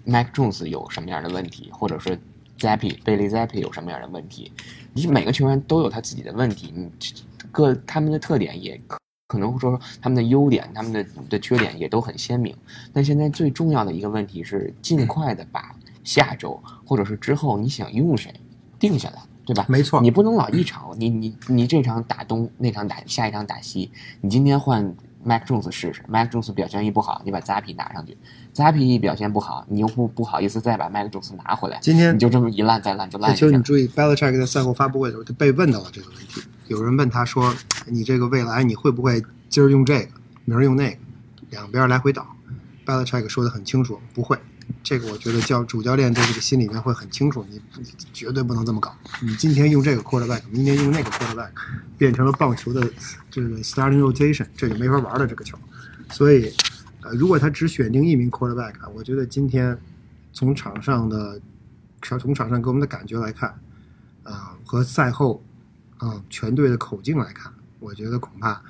[0.06, 2.18] ，Mac Jones 有什么样的问题，或者说
[2.60, 4.52] Zappy 贝利 Zappy 有什么样的问题？
[4.94, 6.92] 你每个球员都有他自己的问题，你
[7.52, 12.56] 各他们的特点也可可能会说他们的优点，他们的的缺点也都很鲜明。
[12.92, 18.34] 但现在最重要的一个问题是，尽快的把下周或者是之后你想用谁
[18.78, 19.66] 定下来，对吧？
[19.70, 23.92] 没错，你不能老一场，你你你这场打东，那场打下一场打西，
[24.22, 24.96] 你今天换。
[25.24, 28.18] Mac Jones 试试，Mac Jones 表现一不好，你把 Zappy 拿上去
[28.54, 33.36] ，Zappy 一表现不好，你又不不好意思再把 Mac Jones 拿回来，今天你就这么一烂再烂就烂。
[33.36, 37.54] 就你注意，Belichick 在赛后发布会的时候，他被问到了这个问题，有人问他说
[37.88, 40.12] ：“你这个未来你会不会今儿用这个，
[40.46, 40.98] 明儿用那个，
[41.50, 42.26] 两边来回倒
[42.86, 44.38] Belichick 说的很清楚，不会。
[44.84, 48.96] 这个我觉得教主教练在这个心里面会很清楚，你你绝对不能这么搞。
[49.22, 51.50] 你今天用这个 quarterback，明天用那个 quarterback，
[51.98, 52.90] 变成了棒球的
[53.30, 55.58] 这个 starting rotation，这就没法玩了这个球。
[56.12, 56.52] 所以，
[57.02, 59.78] 呃，如果他只选定一名 quarterback，我觉得今天
[60.34, 61.40] 从场上的
[62.02, 63.50] 从场上给我们的感觉来看，
[64.24, 65.44] 啊、和赛后
[65.98, 68.62] 啊、全队的口径来看，我觉得恐怕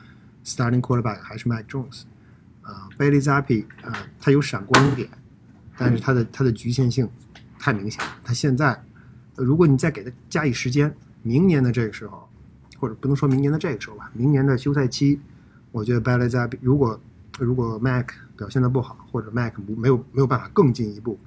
[0.44, 2.04] starting quarterback 还是 Mike Jones。
[2.62, 5.10] 啊、贝利 Zappi 啊、他有闪光点，
[5.80, 7.10] 但是它的它的局限性
[7.58, 8.12] 太明显了。
[8.22, 8.74] 它现在，
[9.38, 12.28] 呃如果你再给它加以时间，明年的这个时候，
[12.78, 15.20] 或者不能说明年的这个时候吧，明年的休赛期，
[15.72, 17.00] 我觉得贝利 Zappi 如果
[17.40, 21.18] 如果 Mac 表现的不好，或者 Mac 不没有没有办法更进一步，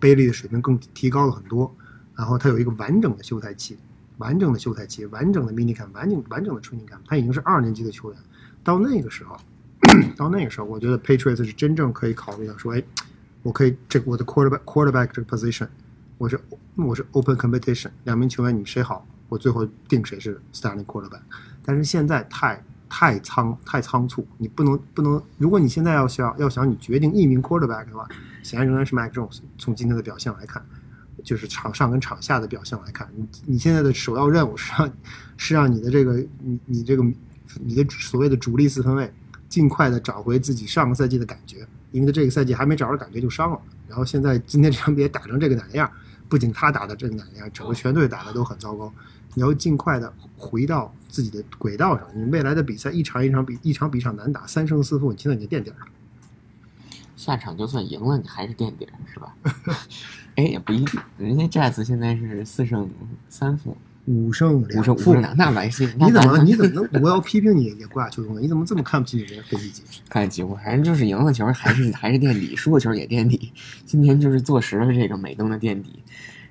[0.00, 1.74] 贝利的水平更提高了很多，
[2.16, 3.76] 然后他有一个完整的休赛期，
[4.16, 8.18] 完整的休赛期，完整的 mini camp，完整完整的 training camp，他已经是二年级的球员，
[8.64, 9.36] 到那个时候。
[10.16, 12.82] 到那个时候，我觉得 Patriots 是真正可以考虑到说，哎，
[13.48, 15.66] 我可以这个我的 quarterback quarterback 这个 position，
[16.18, 16.38] 我是
[16.76, 21.22] 我是 open competition，两名球员你谁好，我最后定谁是 starting quarterback。
[21.64, 28.06] 但是现在太太仓太仓促，你不能不能，如果你现在要想要想你决定一名 quarterback 的话，
[28.42, 29.38] 显然仍然是 Mac Jones。
[29.56, 30.62] 从今天的表现来看，
[31.24, 34.92] 就是场上跟场下的表现来看，你你现在的首要任务是让
[35.38, 37.02] 是让你的这个你你这个
[37.62, 39.10] 你的所谓的主力四分卫。
[39.48, 43.60] 尽快的找回自己上个赛季的感觉，因为他这个赛季还没找着感觉就伤了。
[43.88, 45.90] 然后现在今天这场比赛打成这个奶样，
[46.28, 48.92] 不仅他打的这个奶样，整个全队打的都很糟糕。
[49.34, 55.76] 你要尽快的回到自己的轨道上，你未来的比赛一场一场比一场比一场难打，三胜四负，你现在已经垫底了。
[57.16, 59.34] 下场就算赢了，你还是垫底是吧？
[60.36, 62.88] 哎，也不一定，人家 Jazz 现在是四胜
[63.28, 63.76] 三负，
[64.08, 65.84] 五胜五胜五胜两，那完事。
[66.00, 66.88] 你怎么你怎么能？
[67.04, 69.82] 我要批评你也挂秋冬了，你怎么这么看不起你人飞机姐？
[70.08, 73.52] 看机会，反正就是赢了球还是还是垫底，输了球也垫底。
[73.84, 76.02] 今天就是坐实了这个美东的垫底。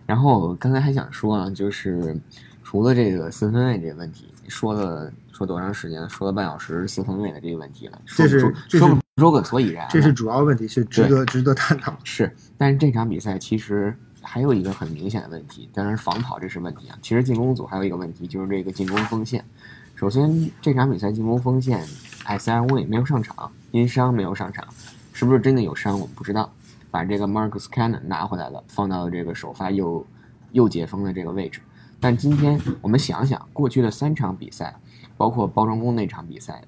[0.05, 2.15] 然后刚才还想说啊，就是
[2.63, 6.07] 除了这个四分卫这个问题，说了说多长时间？
[6.07, 8.25] 说了半小时四分卫的这个问题了，说
[9.17, 9.87] 说个所以然。
[9.89, 11.97] 这是主要问题，是值得值得探讨。
[12.03, 13.97] 是，但是这场比赛其实
[14.29, 16.99] 还有一个很明显的问题，当然防跑这是问题啊。
[17.01, 19.43] 其实进攻组还有一个问题，就是这个进攻锋线。
[19.95, 21.81] 首先，这场比赛进攻锋线，
[22.25, 24.67] 艾塞尔没有上场，因伤没有上场，
[25.13, 26.51] 是不是真的有伤我们不知道。
[26.91, 30.05] 把这个 Marcus Cannon 拿回来了，放到了这个首发右
[30.51, 31.61] 右截锋的这个位置。
[31.99, 34.75] 但今天我们想想，过去的三场比赛，
[35.15, 36.63] 包括包装工那场比赛，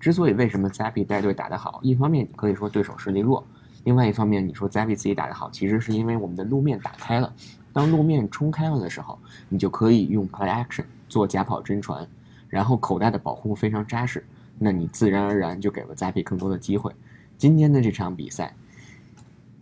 [0.00, 3.46] 之所以为什么 Zappy 带队打得好，一方面你可以说对手实力弱，
[3.84, 7.32] 另外一方面你说 Zappy 自己打得好，其实是因为我们的路面打开了。
[7.72, 9.18] 当路面冲开了的时候，
[9.48, 12.06] 你就可以用 play action 做假跑真传，
[12.48, 14.24] 然后口袋的保护非常扎实，
[14.58, 16.94] 那你自然而然就给了 Zappy 更多的机会。
[17.38, 18.54] 今天的这场比赛。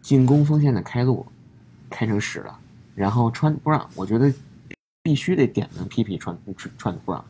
[0.03, 1.27] 进攻锋线的开路
[1.91, 2.59] 开成屎了，
[2.95, 4.33] 然后穿不让，我觉得
[5.03, 6.37] 必须得点名批评川
[6.79, 7.23] 川不让。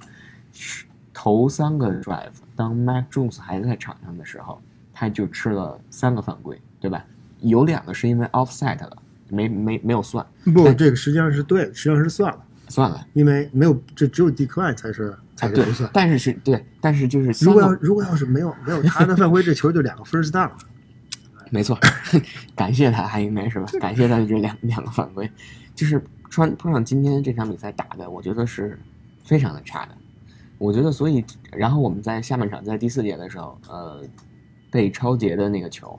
[1.12, 7.04] 头三个 drive，当 Mac Jones 还在场上的时候，他就吃了三个犯规，对吧？
[7.40, 8.96] 有两个是因为 offset 了，
[9.28, 10.24] 没没没有算。
[10.54, 15.88] 不，这个实际上是对，实际上是算了，算了，因为没有，这只有 decline 才是才是不算。
[15.92, 20.56] 但是是对，但是就是如果要如果要是没有没有他的犯规，这球就两个 first down 了。
[21.50, 21.78] 没错，
[22.54, 23.66] 感谢他，还应该是吧？
[23.80, 25.30] 感谢他的这两两个犯规，
[25.74, 28.78] 就是穿碰上今天这场比赛打的，我觉得是
[29.24, 29.92] 非常的差的。
[30.58, 34.02] 我觉得，所以，然后我们在下半场在第四节的时候，呃，
[34.70, 35.98] 被超截的那个球，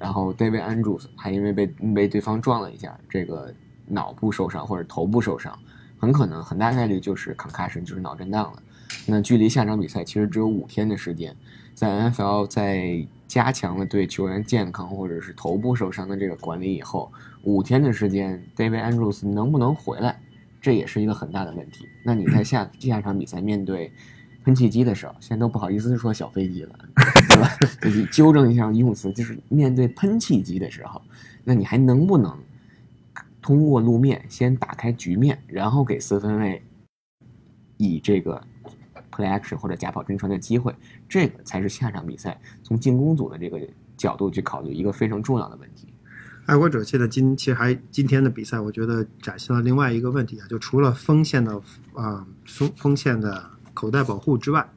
[0.00, 3.54] 然后 David Andrews 还因为被被对方撞了一下，这个
[3.86, 5.56] 脑部受伤或者头部受伤，
[5.98, 8.62] 很可能很大概率就是 concussion，就是脑震荡了。
[9.06, 11.36] 那距离下场比赛其实只有五天的时间，
[11.74, 17.12] 在 NFL 在加强了对球员健康或者是头部受伤的这个管理以后，
[17.44, 20.18] 五天的时间，David Andrews 能不能回来，
[20.60, 21.86] 这也是一个很大的问题。
[22.02, 23.92] 那你在下下场比赛面对
[24.44, 26.78] 喷气机的时候，现在都不好意思说小飞机了，
[27.28, 27.50] 对吧？
[28.12, 31.00] 纠正一下用词，就是面对喷气机的时候，
[31.44, 32.38] 那你还能不能
[33.42, 36.62] 通过路面先打开局面，然后给四分卫
[37.76, 38.42] 以这个。
[39.12, 40.72] play action 或者假跑真传的机会，
[41.08, 43.60] 这个才是下场比赛从进攻组的这个
[43.96, 45.88] 角度去考虑一个非常重要的问题。
[46.46, 51.60] 爱国者现在今其实还今天的比赛，我觉得展现了另外一个问题啊，就除了锋线的
[51.94, 54.68] 啊锋锋线的口袋保护之外，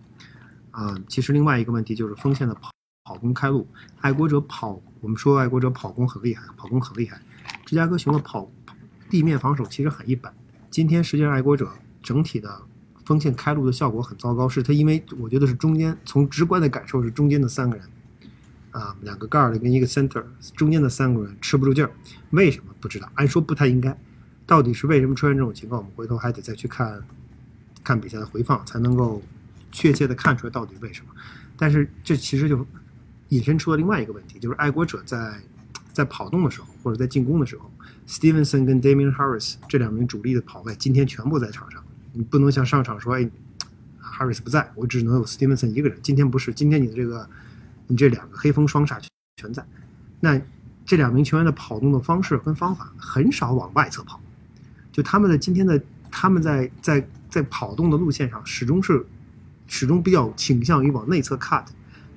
[0.72, 2.72] 啊，其实另外一个问题就是锋线的跑
[3.04, 3.68] 跑攻开路。
[4.02, 7.20] 爱国者跑，我们说爱国者跑攻很厉害，跑攻很厉害。
[7.66, 8.50] 芝加哥熊的跑
[9.10, 10.34] 地面防守其实很一般。
[10.70, 12.62] 今天实际上爱国者整体的。
[13.06, 17.86] 锋线开路的效果很糟糕，是他因为我觉得是中间从直观的感受是中间的三个人，
[18.72, 20.24] 啊，两个 guard 跟一个 center，
[20.56, 21.92] 中间的三个人吃不住劲儿，
[22.30, 23.12] 为什么不知道？
[23.16, 24.00] 按说不太应该，
[24.46, 25.82] 到底是为什么出现这种情况？
[25.82, 27.04] 我们回头还得再去看
[27.84, 29.22] 看比赛的回放，才能够
[29.72, 31.12] 确切的看出来到底为什么。
[31.58, 32.66] 但是这其实就
[33.30, 35.40] 引申出了另外一个问题，就是爱国者在
[35.92, 37.72] 在跑动的时候，或者在进攻的时候
[38.08, 43.30] ，Stevenson 跟 Damian Harris 这两名主力的跑位今天全部在场上，你不能像上场说，哎
[44.02, 45.98] ，Harris 不在，我只能有 Stevenson 一个人。
[46.02, 47.30] 今天不是，今天你的这个
[47.88, 49.00] 你这两个黑风双煞
[49.38, 49.66] 全在，
[50.20, 50.42] 那
[50.86, 54.20] 这两名球员的跑动的方式跟方法很少往外侧跑，
[54.92, 59.04] 就他们的今天的他们在在在跑动的路线上始终是
[59.66, 61.64] 始终比较倾向于往内侧 cut，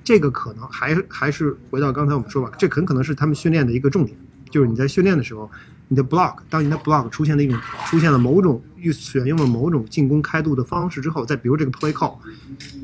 [0.03, 4.15] 这个可能还还是回到刚才我们说吧，这很可能是他们训练的一个重点，
[4.51, 5.49] 就是你在训练的时候，
[5.87, 8.61] 你的 block 当你的 block 出现了一种出现了某种
[8.93, 12.17] 选用了某种进攻开度的方式之后，再比如这个 play call，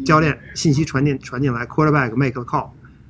[0.04, 2.69] 教练信息传进传进来，quarterback make a call，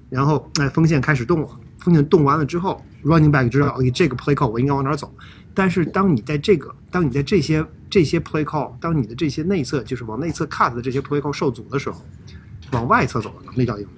[0.10, 1.48] 然后哎锋线开始动了，
[1.80, 5.16] 锋线动完了之后，running back 知道，哎这个 play call 我应该往哪走。
[5.54, 12.04] 但是当你在这个，当你在这些这些 play call，当你的这些内侧就是往内侧 cut 的这些 play call 受阻的时候，
[12.72, 13.94] 往外侧走的能力到底有没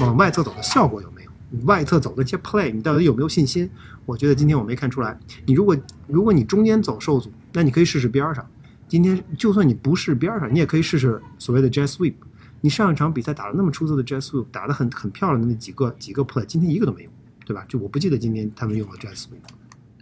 [0.00, 0.06] 有？
[0.06, 1.30] 往外侧走的效果有没有？
[1.50, 3.70] 你外侧走的这些 play，你到底有没有信心？
[4.04, 5.18] 我觉得今天我没看出来。
[5.44, 8.44] 你如果如果你中间走受阻，那你可以试试边上。
[8.88, 12.14] 今天就算你不试边上，你也可以试试所谓的 jet sweep。
[12.60, 17.10] 你上一场比赛打的那么出色的 jet sweep，打的很很漂亮的那几个几个 play，今天一个都没有，
[17.44, 17.64] 对吧？
[17.68, 19.38] 就我不记得今天他们用了 jet sweep。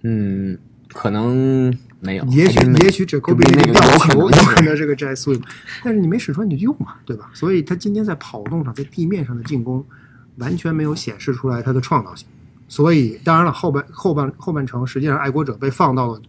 [0.03, 0.59] 嗯，
[0.95, 5.43] 可能没有，也许也许 y 那比那个个吊球有可能有可能是个 jet sweep，
[5.83, 7.31] 但是你没使出来你就用嘛，对吧？
[7.35, 9.85] 所以他今天在跑动上，在地面上的进攻
[10.37, 12.27] 完全没有显示出来他的创造性。
[12.69, 16.23] 所以当然了，后半后半后半程，实际上爱国者被放到了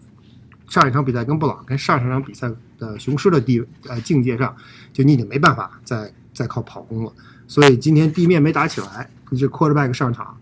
[0.67, 4.53] 上一场比赛跟布朗跟上上场比赛的雄狮的地呃境界上，
[4.91, 7.13] 就你已经没办法再再靠跑攻了。
[7.47, 10.35] 所以今天地面没打起来，你这 quarterback 上场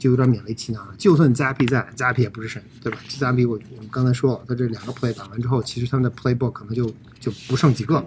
[0.00, 0.94] 就有点勉为其难了。
[0.96, 8.02] 就算 Zappy 在，Zappy 也不是神，对吧？Zappy 我我们刚才说了，他这两个 play 打完之后，其实他们的 playbook 可能就就不剩几个。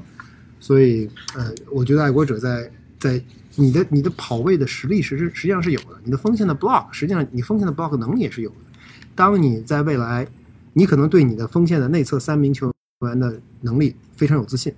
[0.59, 3.23] 所以呃，我觉得爱国者在在
[3.55, 8.55] 你的你的跑位的实力实实实际上是有的，你的锋线的 block 实际上你锋线的 block 能力也是有的。
[9.13, 10.27] 当你在未来，
[10.73, 12.73] 你可能对你的锋线的内侧三名球
[13.05, 14.73] 员的能力非常有自信，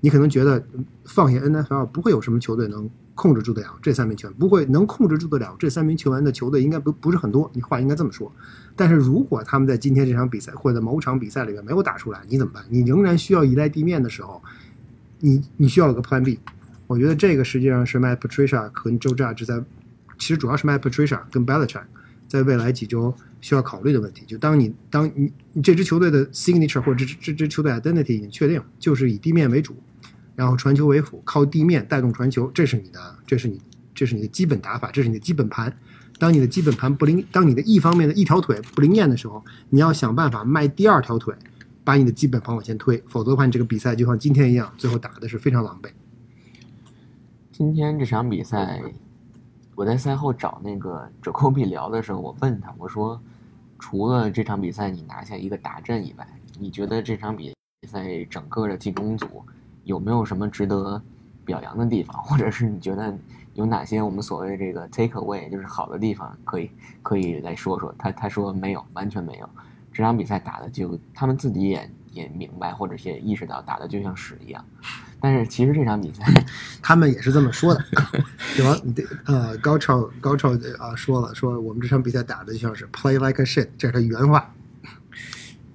[0.00, 0.64] 你可能觉得
[1.04, 8.30] 放下 NFL 不会有什么球队能控制住得了这三名球员，不会能控制住得了这三名球员的球队应该不不是很多，你话应该这么说。
[8.76, 12.64] 但是如果他们在今天这场比赛或者某场比赛里面没有打出来，你怎么办？
[12.68, 14.42] 你仍然需要依赖地面的时候，
[15.20, 16.40] 你你需要有个 Plan B。
[16.86, 19.62] 我觉得这个实际上是 Matt Patricia 和 Joe Judge 在，
[20.18, 21.84] 其实主要是 Matt Patricia 跟 Belichick
[22.26, 24.24] 在未来几周需要考虑的问题。
[24.26, 25.10] 就当你当
[25.52, 29.76] 你这支球队的 signature 或者这这支球队 identity 已经确定，就是以地面为主，
[30.34, 33.60] 然后传球为辅，靠地面带动传球，这是你的，这是你
[33.94, 35.76] 这是你的基本打法，这是你的基本盘。
[36.16, 41.34] 当你的基本盘不灵，当你的一方面的一条腿不灵验的时候，你要想办法迈第二条腿，
[41.82, 45.90] 把你的基本盘往前推，否则的话，你这个比赛就像今天一样，最后打的是非常狼狈。
[47.50, 48.80] 今天这场比赛，
[49.74, 53.20] 我在赛后找那个哲科比聊的时候，我问他，我说，
[53.80, 56.26] 除了这场比赛你拿下一个大阵以外，
[56.60, 57.52] 你觉得这场比
[57.88, 59.26] 赛整个的进攻组
[59.84, 61.00] 有没有什么值得
[61.44, 63.16] 表扬的地方，或者是你觉得
[63.54, 66.70] 有哪些我们所谓的这个 take away，就是好的地方，可以
[67.02, 67.94] 可以来说说？
[67.98, 69.48] 他他说没有，完全没有。
[69.92, 74.64] 这场比赛打的就他们自己也也明白，或者是也意识到打的就像屎一样。
[75.20, 76.24] 但是其实这场比赛，
[76.82, 77.84] 他们也是这么说的，
[78.56, 79.06] 对吧？
[79.26, 84.52] 呃，高超高超啊说了，说我们这场比赛打的就像是 play like a shit，这是他原话。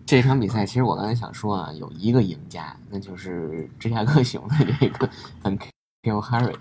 [0.10, 5.08] 这场比赛其实我刚才想说啊，有一个赢家，那就是芝加哥熊的这个
[5.44, 6.56] NQ Harry。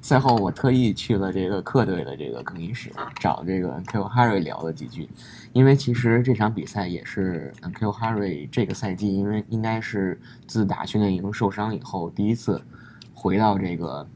[0.00, 5.08] 赛后我特意去了这个客队的这个更衣室，找这个 N K O Harry 聊了几句，
[5.52, 12.62] 因为其实这场比赛也是 N K O Harry 这个赛季，因为应该是自打训练营受伤以后第一次
[13.12, 14.06] 回到这个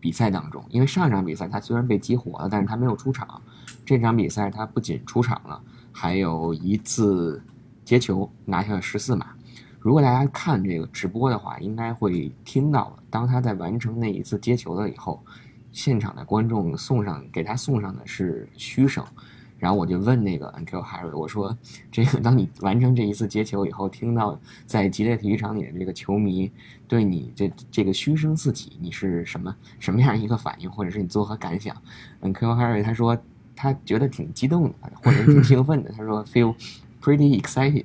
[0.00, 0.64] 比赛当中。
[0.70, 3.42] 因为上一场比赛他虽然被激活了，但是他没有出场。
[3.84, 5.60] 这场比赛他不仅出场了，
[5.92, 7.42] 还有一次
[7.88, 9.28] 接球拿下了十四码。
[9.80, 15.24] 如果大家看这个直播的话，应该会听到，当他在完成那一次接球了以后，
[15.72, 19.02] 现场的观众送上给他送上的是嘘声。
[19.58, 21.56] 然后我就问那个 Uncle Harry，我说
[21.90, 26.52] ：“这个当你完成这一次接球以后，听到在吉列体育场里的这个球迷
[26.86, 31.74] 对你这这个嘘声四起，你是什么 什么样一个反应，或者是你作何感想
[32.20, 33.16] ？”Uncle Harry 他说
[33.56, 35.90] 他觉得挺激动的，或者挺兴奋的。
[35.90, 36.54] 他说 feel
[37.02, 37.84] pretty excited。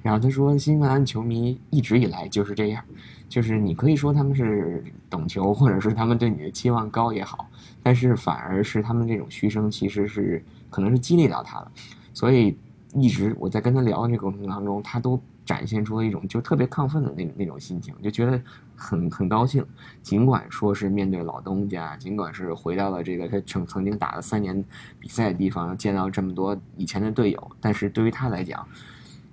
[0.00, 2.82] 然后他说新西兰球迷一直以来就是这样，
[3.28, 7.48] 就是你可以说他们是懂球，或者是他们对你的期望高也好，
[7.82, 11.70] 但是反而是他们这种嘘声其实是可能是激励到他了，
[12.14, 12.56] 所以
[12.94, 18.40] 一直我在跟他聊的这个过程当中，他都展现出了一种就特别亢奋的那那种心情，就觉得
[18.78, 19.66] 很很高兴。
[20.02, 24.64] 尽管说是面对老东家，尽管是回到了这个他曾曾经打了三年
[25.00, 28.66] 比赛的地方，见到这么多以前的队友，但是对于他来讲。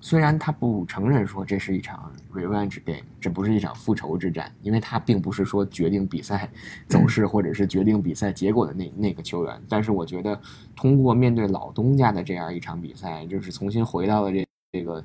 [0.02, 6.48] 虽然他不承认说这是一场 revenge game，这不是一场复仇之战，因为他并不是说决定比赛
[6.88, 9.60] 走势或者是决定比赛结果的那那个球员。
[9.68, 10.40] 但是我觉得，
[10.76, 15.04] 通过面对老东家的这样一场比赛，就是重新回到了这这个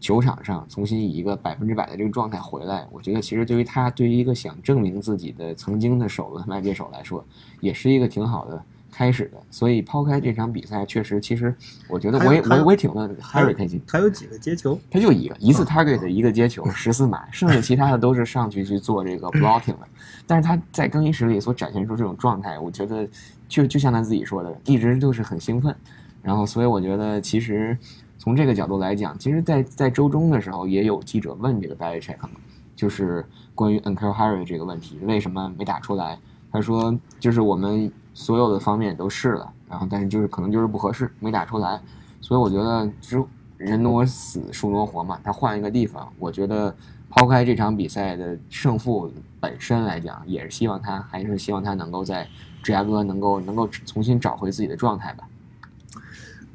[0.00, 7.24] 球场上，重新以一个百分之百的这个状态回来，我觉得其实对于他，对于一个想证明自己的曾经的手的外接手来说，
[7.60, 8.62] 也是一个挺好的。
[8.90, 11.54] 开始的，所以抛开这场比赛，确实，其实
[11.88, 13.80] 我觉得我也我我也挺为 Harry 开心。
[13.86, 14.76] 他有几个接球？
[14.90, 19.86] 他就一个，一次 target 的一个接球，十四码，剩下其他的都是上去去做这个 blocking 的。
[20.26, 23.06] 但是他在更衣室里所展现出这种状态，我觉得
[23.46, 25.72] 就就像他自己说的，一直就是很兴奋。
[26.20, 27.76] 然后，所以我觉得其实
[28.18, 32.30] 从这个角度来讲，其实，在在周中的时候也有记者问这个 Barry Check 嘛，
[32.76, 36.18] 就是关于 Uncle Harry 这个问题，为什么没打出来？
[36.52, 37.90] 他说，就是我们。
[38.14, 41.80] 所有的方面都试了，然后但是就是可能就是不合适，没打出来，
[42.20, 43.24] 所以我觉得就
[43.56, 46.74] 人挪死，树挪活嘛，他换一个地方，我觉得
[47.08, 49.08] 抛开这场比赛的胜负
[49.38, 52.26] 本身来讲，也是希望他还是希望他能够在
[52.60, 55.27] 芝加哥能够能够重新找回自己的状态吧。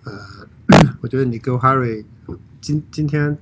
[0.04, 0.48] 呃，
[1.02, 2.04] 我觉得你跟 Harry
[2.62, 3.38] 今今天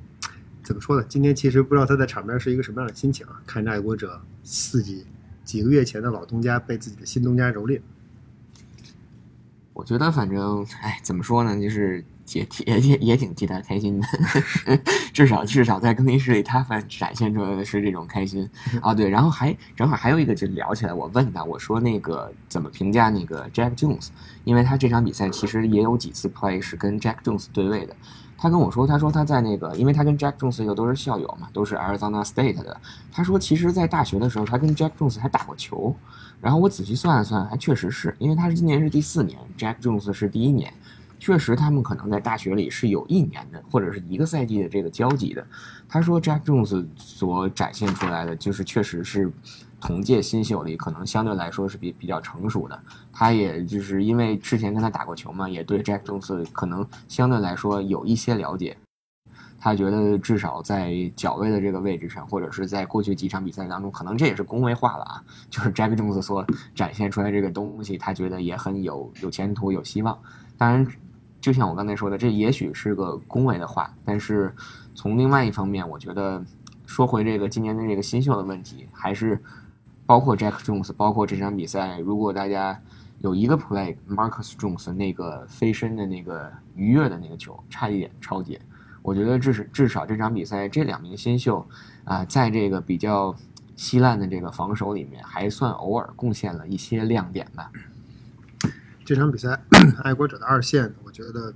[0.64, 1.06] 怎么说呢？
[1.10, 3.42] 今天其实不知道他在场边是一个什么样的心情啊？
[3.46, 5.06] 看着爱国者自己
[5.44, 7.82] 几个月前的老东家被自己的新东家蹂躏。
[9.74, 12.04] 我觉得反正，哎，怎么说呢，就是
[12.34, 14.08] 也也也也挺替他开心的，
[15.14, 18.50] 至少至少在更衣室里，他反展现出来的是这种开心
[18.82, 18.94] 啊。
[18.94, 24.10] 对，然后还正好还有一个就聊起来，我问他，我说那个怎么评价那个 Jack Jones，
[24.44, 27.96] 因为他这场比赛其实也有几次 play 是跟 Jack Jones 对位的。
[28.38, 32.76] 他跟我说，他说他在那个，因为他跟 Jack Jones 又都是校友嘛，都是 Arizona State 的。
[33.12, 35.96] 他说，其实，在大学的时候，他跟 Jack Jones 还打过球。
[36.42, 40.74] 然后我仔细算了算，还确实是因为他是今年是第四年，Jack Jones 是第一年，
[41.22, 45.48] 确实他们可能在大学里是有一年的或者是一个赛季的这个交集的。
[45.88, 49.32] 他说，Jack Jones 所展现出来的就是确实是。
[49.84, 52.80] 同届新秀里，可能相对来说是比比较成熟的。
[53.12, 58.78] 他也就是因为之前跟他打过球嘛，也对 Jack Jones 可能相对来说有一些了解。
[59.60, 65.24] 他觉得至少在脚位的这个位置上，或者是在过去几场比赛当中，可能这也是恭维话了啊。
[65.50, 66.46] 就是 Jack Jones 所
[66.76, 70.16] 展现出来这个东西，他觉得也很有有前途、有希望。
[70.60, 70.86] 当然，
[71.42, 74.54] 就像我刚才说的，这也许是个恭维的话，但是
[74.96, 76.42] 从另外一方面，我觉得
[76.86, 79.42] 说回这个今年的这个新秀的问题，还是。
[80.04, 82.78] 包括 Jack Jones，包括这场比赛，如果大家
[83.20, 88.60] 有一个 play，Marcus Jones 那个飞身的那个愉悦的那个球，差一点超解。
[89.04, 91.66] 我觉得至少至少这场比赛这两名新秀
[92.04, 93.34] 啊，在这个比较
[93.78, 97.72] 稀烂的这个防守里面，还算偶尔贡献了一些亮点吧。
[99.06, 99.58] 这场比赛，
[100.04, 101.54] 爱国者的二线，我觉得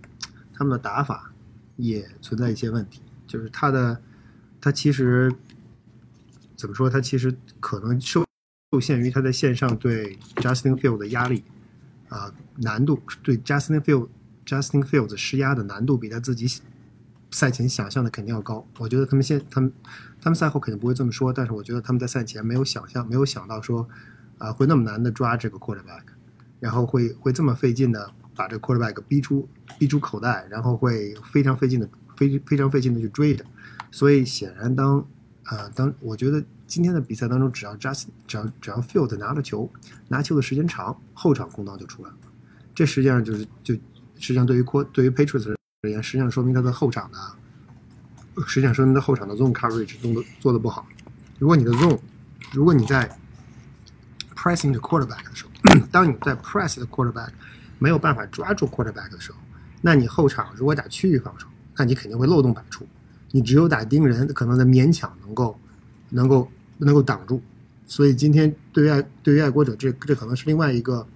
[0.51, 1.31] 他们的打法
[1.77, 4.01] 也存在一些问题，就是他的
[4.59, 5.33] 他其实
[6.57, 8.25] 怎么说，他其实可能受。
[8.73, 11.45] 受限于他在线上对 Justin Field 的压力，
[12.09, 14.09] 啊，难度对 Justin Field
[14.45, 16.61] Justin Fields 施压的难度比他自己
[17.31, 18.67] 赛前想象的肯定要高。
[18.79, 19.71] 我觉得他们现他们
[20.19, 23.87] 他们赛后肯定不会这么说，但是我觉得他们在赛前没有想象，没有想到说
[24.39, 26.03] 啊会那么难的抓这个 quarterback，
[26.59, 29.47] 然后会会这么费劲的把这个 quarterback 逼出
[29.79, 33.43] 逼出口袋，然后会非常费劲的非非常费劲的去追他。
[33.91, 35.05] 所以显然当
[35.45, 36.43] 呃当我觉得。
[36.67, 39.71] 今天的比赛当中，只要 Just 只要只要 Field 拿着球，
[40.07, 42.15] 拿球的时间长，后场空档就出来了。
[42.73, 47.17] 这实际上就是就实际上对于扩对于 Patriots 而言，实际上说明他的后场的，
[48.47, 50.87] 实际上说明他后场的 Zone Coverage 做的做的不好。
[51.37, 51.99] 如果你的 Zone，
[52.51, 53.15] 如果你在
[54.35, 55.51] Pressing the Quarterback 的时候，
[55.91, 57.29] 当你在 Press the Quarterback
[57.79, 59.37] 没有办法抓住 Quarterback 的时候，
[59.81, 61.47] 那你后场如果打区域防守，
[61.77, 62.87] 那你肯定会漏洞百出。
[63.31, 65.59] 你只有打盯人，可能在勉强能够
[66.09, 66.49] 能够。
[66.77, 67.41] 能够挡住，
[67.87, 71.07] 所以今天对于爱对于爱国者，这这可能是另外一个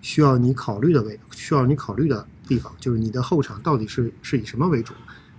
[0.00, 4.94] 需要你考虑的位，需要你考虑的地方，就是你的后场到底是是以什么为主？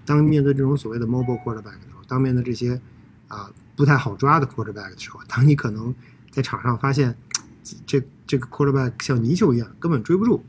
[0.05, 2.77] 当面对这种所谓的 mobile quarterback 的时候，当面对这些
[3.29, 5.95] 啊不太好抓的 quarterback 的时候，当你可能
[6.29, 7.15] 在场上发现
[7.87, 10.43] 这这个 quarterback 像泥鳅一样根本追不住，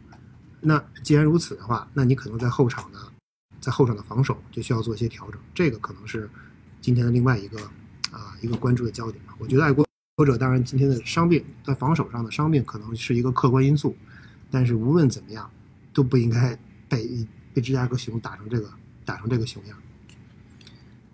[0.61, 2.98] 那既然如此的话，那你可能在后场的
[3.61, 6.28] 在后场的防守就需要做一些调整，这个可能是
[6.80, 7.58] 今天的另外一个。
[8.11, 9.32] 啊一个关注的焦点吧。
[9.38, 9.86] 我觉得爱国
[10.26, 13.96] 者当然今天的伤病在防守上的伤病可能是一个客观因素，
[14.50, 15.48] 但是无论怎么样
[15.94, 16.58] 都不应该
[16.88, 18.68] 被被芝加哥熊打成这个
[19.04, 19.78] 打成这个熊样。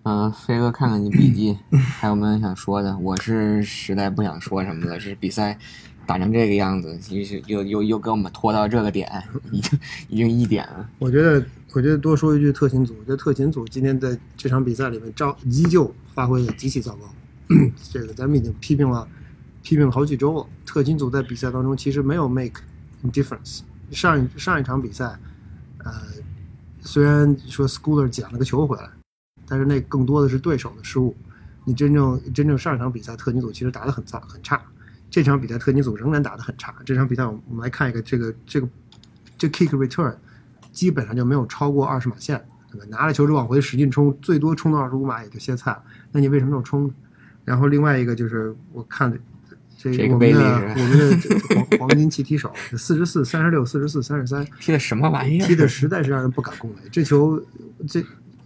[0.04, 1.58] 嗯，飞哥，看看你笔记，
[1.98, 2.96] 还有没有想说的？
[2.96, 4.98] 我是实在不想说什么了。
[4.98, 5.58] 是比赛
[6.06, 9.10] 打成这个样子，又又又又给我们拖到这个点，
[9.50, 9.78] 已经
[10.08, 10.88] 已经一点了。
[10.98, 17.08] 我觉得，我觉得多说一句，特勤组，我觉得特勤组今天在这场比赛里面，照依旧发挥的极其糟糕。
[17.92, 19.06] 这个咱们已经批评了，
[19.62, 20.46] 批评了好几周了。
[20.64, 22.60] 特勤组在比赛当中其实没有 make
[23.12, 23.60] difference。
[23.90, 25.18] 上一上一场比赛，
[25.78, 25.92] 呃，
[26.80, 28.88] 虽然说 Schooler 捡了个球回来。
[29.48, 31.14] 但是那更多的是对手的失误。
[31.64, 34.60] 你真正真正上一场比赛，特勤组其实打得很差很差。
[35.16, 36.74] 这场比赛特尼组仍然打得很差。
[36.84, 38.68] 这场比赛我们来看一个这个这个
[39.38, 40.14] 这 kick return，
[40.72, 42.38] 基本上就没有超过二十码线，
[42.70, 42.86] 对吧？
[42.90, 45.82] 拿了球就往回使劲冲，最多冲到二十五码也就歇菜了。
[46.12, 46.92] 那你为什么要冲？
[47.46, 49.10] 然后另外一个就是我看
[49.78, 51.16] 这我们的我们的
[51.78, 55.46] 黄黄金七踢手，四十四、三十六、四十四、三十三，踢的什么玩意儿？
[55.46, 56.76] 踢的实在是让人不敢恭维。
[56.92, 57.42] 这球
[57.88, 58.04] 这。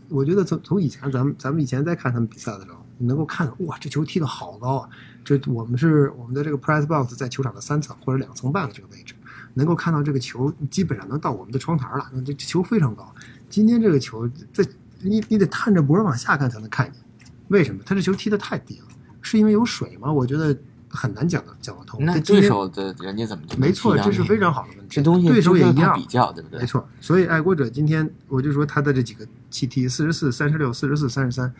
[0.08, 4.88] 我觉得从从以前咱们咱们以前在看他们比赛的时候，你能够看到哇，这球踢得好高啊！
[5.24, 9.14] 这我们是我们的这个 press box 在球场的三层或者两层半的这个位置，
[9.54, 12.10] 能够看到这个球基本上能到我们的窗台了。
[12.12, 13.10] 那这球非常高。
[13.48, 14.62] 今天这个球在
[15.00, 17.00] 你你得探着脖往下看才能看见，
[17.48, 17.82] 为什么？
[17.86, 18.84] 他这球踢得太低了，
[19.22, 20.12] 是因为有水吗？
[20.12, 20.54] 我觉得。
[20.92, 22.04] 很难讲的讲得通。
[22.04, 23.44] 那对手的人家怎么？
[23.56, 24.86] 没错，这是非常好的问题。
[24.96, 26.58] 这东西对手也一样比较，对不对？
[26.58, 26.84] 没错。
[27.00, 31.54] 所以爱国者今天，我就说他的这几个气踢四十四、三十六、四十四、三十三，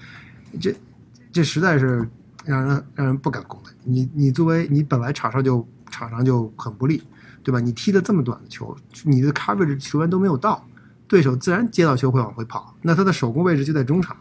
[0.61, 0.75] 这
[1.33, 2.09] 这实在是
[2.45, 3.71] 让人让人不敢恭维。
[3.85, 7.03] 你你作为你本来场上就场上就很不利，
[7.43, 7.61] 对吧？
[7.61, 10.67] 你踢的这么短的球，你的 coverage 球员都没有到，
[11.07, 12.75] 对手自然接到球会往回跑。
[12.83, 14.17] 那他的手攻位置就在中场。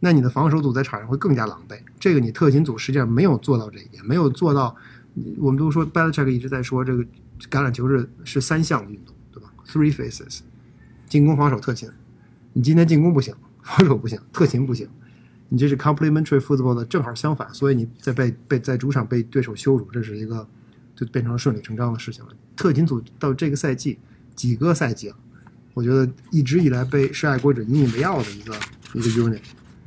[0.00, 4.76] 那你的防守组在场上会更加狼狈，这个你特勤组实际上没有做到这一点，没有做到。
[5.38, 7.02] 我们都说 b a l c h e c k 一直在说这个
[7.50, 10.40] 橄榄球是是三项运动，对吧？Three phases，
[11.08, 11.88] 进攻、防守、特勤。
[12.52, 14.86] 你今天进攻不行，防守不行，特勤不行，
[15.48, 20.46] 你这是 complementary football 的正好相反，所以你在被被在主场被对手羞辱，这是一个
[20.94, 22.30] 就变成顺理成章的事情了。
[22.56, 23.98] 特勤组到这个赛季
[24.34, 25.16] 几个赛季了，
[25.72, 28.54] 我觉得一直以来被是爱国者引以为傲的一个
[28.94, 29.40] 一个 unit。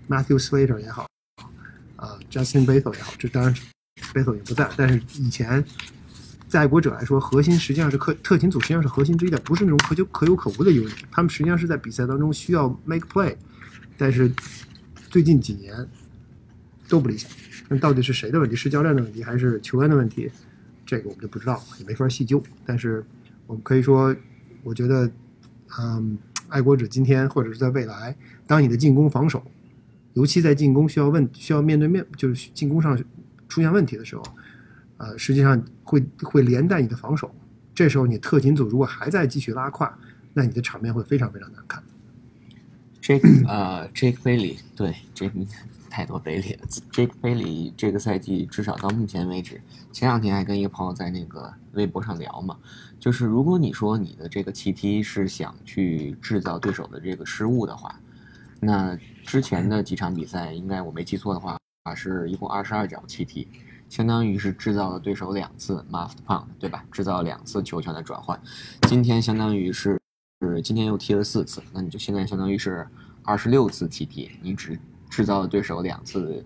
[0.07, 1.07] Matthew Slater 也好，
[1.95, 3.53] 啊，Justin Bethel 也好，这当然
[4.14, 4.68] Bethel 也不在。
[4.76, 5.64] 但是以前
[6.47, 10.95] 在爱国者来说，核心实际上是特特勤组，实际上是核心之一的，不是那种可有可有可无的 unit。
[11.12, 13.36] 他们实际上是在比赛当中需要 make play，
[13.97, 14.32] 但是
[15.10, 15.88] 最近几年
[16.88, 17.30] 都不理想。
[17.68, 18.55] 那到底是谁的问题？
[18.55, 20.32] 是教练的问题，还是球员的问题？
[20.86, 22.41] 这个我们就不知道，也没法细究。
[22.66, 23.03] 但是
[23.45, 24.16] 我们可以说，
[24.64, 25.10] 我觉得，
[25.80, 28.16] 嗯，爱国者今天或者是在未来，
[28.47, 29.43] 当你的进攻防守。
[30.14, 32.97] 尤其在进攻需要问需要面对面，就是进攻上
[33.47, 34.24] 出现问题的时候，
[34.97, 37.34] 呃，实际上会会连带你的防守。
[37.76, 39.95] 这时候你特勤组如果还在继续拉胯，
[40.34, 41.82] 那你的场面会非常非常难看。
[43.10, 45.32] Jake 呃，Jake Bailey 对 Jake
[45.89, 46.68] 太多 Bailey 了。
[46.91, 49.60] Jake Bailey 这个赛季至少到目前为止，
[49.91, 52.55] 前两天还跟一个朋友在那个微博上聊嘛，
[52.99, 57.99] 就是如果你说你的这个气踢是想去制造对手的这个失误的话。
[58.60, 58.95] 那
[59.26, 63.47] 之前的几场比赛，应该我没记错的话，啊，是一共二十二脚气踢，
[63.89, 66.86] 相当于是制造了对手两次 muffed punt，对吧？
[66.91, 68.39] 制造两次球权的转换。
[68.88, 69.99] 今天相当于是，
[70.42, 72.88] 是今天又踢了四次，那你就现在相当于是
[73.24, 74.80] 二十六次踢踢，你只
[75.10, 76.46] 制造了对手两次，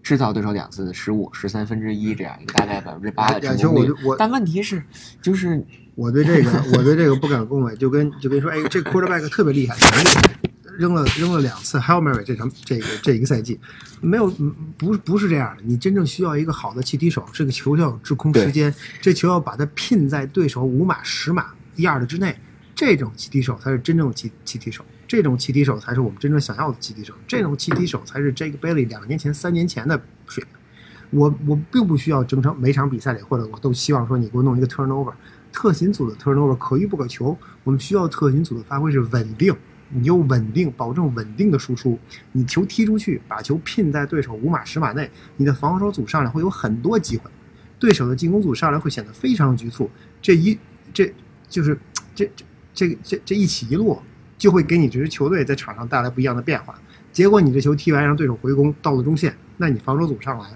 [0.00, 3.92] 制造对手两次的失误，十三分之一这样一个大概百分之八的成功率。
[4.16, 4.80] 但问题是，
[5.20, 5.60] 就是
[5.96, 10.40] 我对这个，我对这个不敢恭维，就跟就跟说，哎，这 quarterback 特别厉害，厉害。
[10.78, 13.58] 扔了扔了两次 Hail Mary 这场这个这一个赛季，
[14.02, 14.28] 没有
[14.76, 15.62] 不不是这样的。
[15.64, 21.46] 你真正需要一个好的气踢手，这个球要有滞空时间，这球要把它拼在对手五码十码
[21.76, 22.38] 一二的之内，
[22.76, 30.52] 这种气踢手才是真正的气气踢手，这种气踢手才是我们真正想要的气踢手，这种气踢手才是 Jake Bailey 两年前三年前的水平。
[31.10, 35.14] 我我并不需要整场每场比赛里，或者我都希望说你给我弄一个 turnover，
[35.50, 39.56] 特勤组的 turnover 可遇不可求，我们需要特勤组的发挥是稳定。
[39.88, 41.96] 你就稳定，保证稳定的输出。
[42.32, 47.30] 你球踢出去，把球拼在对手五码十码内，你的防守组上来会有很多机会，
[47.78, 49.88] 对手的进攻组上来会显得非常局促。
[50.20, 50.58] 这一
[50.92, 51.14] 这
[51.48, 51.78] 就是
[52.16, 52.44] 这这
[52.76, 54.00] 这这这一起一落，
[54.38, 56.78] 就会给你这支球队在场上带来不一样的变化。
[57.10, 60.46] 结果你这球踢完让对手回攻到了中线，那你防守组上来，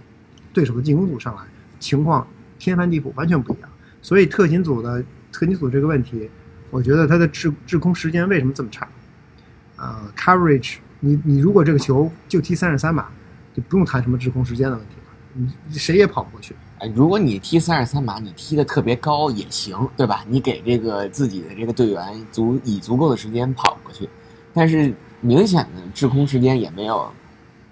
[0.53, 1.43] 对手的进攻组上来，
[1.79, 3.71] 情况天翻地覆，完全不一样。
[4.03, 5.03] 所以特勤组的
[5.33, 6.29] 特勤组这个问题，
[6.71, 8.87] 我觉得他的滞滞空时间为什么这么差？
[9.77, 13.09] 呃，coverage，你你如果这个球就踢三十三码，
[13.55, 16.55] 就不用谈什么制空时间的问题了，你谁也跑不过去。
[16.81, 20.25] 哎，如果你踢三十三码，你踢得特别高也行，对吧？
[20.27, 24.09] 你给这个自己的这个队员足以足够的时间跑过去，
[24.55, 27.07] 但是明显的制空时间也没有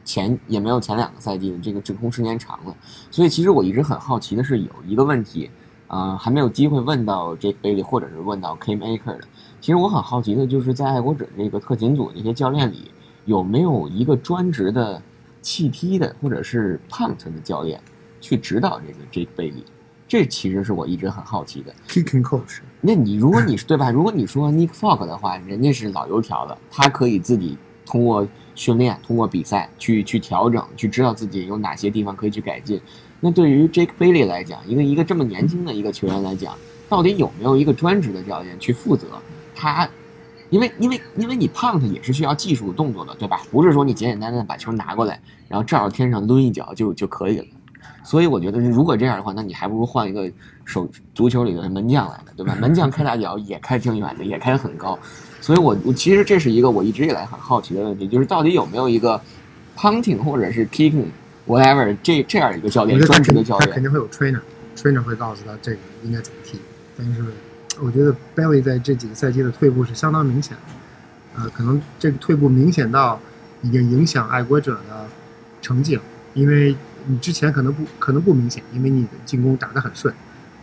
[0.04, 2.76] 前也没有前两个赛季的这个制空时间长了。
[3.10, 5.50] 所以其实我一直很好奇的是，有一个问题，
[5.86, 9.22] 啊、还没有机会问到 Jake Bailey 或者是问到 Kim Aker 的。
[9.62, 12.90] 其实我很好奇的就是，在爱国者这个特勤组那些教练里，
[13.24, 15.00] 有没有一个专职的
[15.40, 17.80] 弃踢的或者是 punt 的教练？
[18.20, 19.62] 去指导这个 Jake Bailey，
[20.06, 21.74] 这其实是我一直很好奇的。
[21.88, 23.90] Kicking coach，那你如果你是对吧？
[23.90, 27.56] 如果你说 Nick Falk 的话，人家是老油条了，他可以自己
[27.86, 32.80] 通过训练、通过比赛去去调整，去知道自己有哪些地方可以去改进。
[33.20, 36.56] 那对于 Jake Bailey 来讲，一个一个这么年轻的一个球员来讲，
[36.88, 39.06] 到底有没有一个专职的教练去负责
[39.54, 39.88] 他？
[40.50, 43.42] 因为因为因为你 punt 也是需要技术动作的，对吧？
[43.50, 47.46] 不是说你简简单单把球拿过来，然后照着天上抡一脚就就可以了。
[48.08, 50.26] 所以我觉得，如果这样的话，那你还不如换一个
[50.64, 52.56] 手足球里的门将来的，对吧？
[52.58, 54.98] 门将开大脚也开挺远的，也开很高。
[55.42, 59.20] 所以我我其实这是一个我一直以来很好奇的问题，就是到底有没有一个
[59.76, 61.04] punting 或者是 kicking
[61.46, 63.68] whatever 这这样一个教练，专职肯的教练。
[63.68, 66.58] 他肯定会有 trainer，trainer 会告诉他这个应该怎么踢。
[66.96, 67.22] 但是
[67.78, 73.20] 我觉得 Bailey 在这几个赛季的退步是相当明显的，呃，可能这个退步明显到
[73.60, 75.06] 已经影响爱国者的
[75.60, 76.02] 成绩了，
[76.32, 76.74] 因为
[77.06, 80.12] 你之前可能不可能不明显，因为你的进攻打得很顺，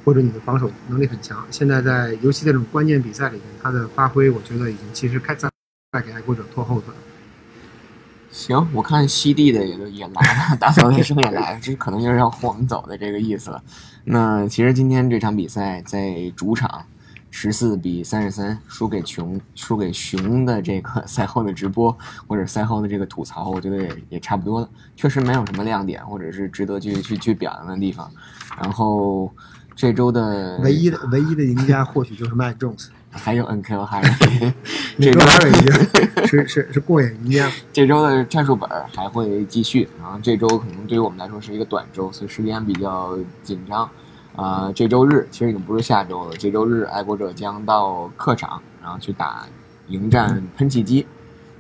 [0.04, 1.46] 或者你的防守能力很强。
[1.50, 5.50] 现在在尤其在这种关键比赛里面，他的发挥我觉得已经其实开在
[5.92, 6.94] 在给爱国者拖后腿。
[8.32, 13.64] 行，我看西地的也都也来了，打扫卫生也来了， 这可能就是要晃走的这个意思了。
[14.04, 16.86] 那其实今天这场比赛在主场
[17.38, 21.96] 十四比三十三输给熊，输给熊的这个 赛后的直播
[22.28, 28.10] 或者赛后的这个吐槽，我觉得也也差不多了，确实没有什么亮点或者是值得去去去表扬的地方。
[28.58, 29.30] 然后
[29.76, 34.54] 这周的唯一的唯一的赢家或许就是 Mac Jones， 还有 NK 哈瑞，
[34.98, 37.52] 这周还有一个是是是过眼云烟。
[37.74, 43.90] 这周的战术本儿还会继续，然后这周可能对于我们来说是一个短周，所以时间比较紧张。
[44.36, 49.48] 啊、这周日其实已经不是下周了，这周日爱国者将到客场，然后去打
[49.88, 51.06] 迎战喷气机，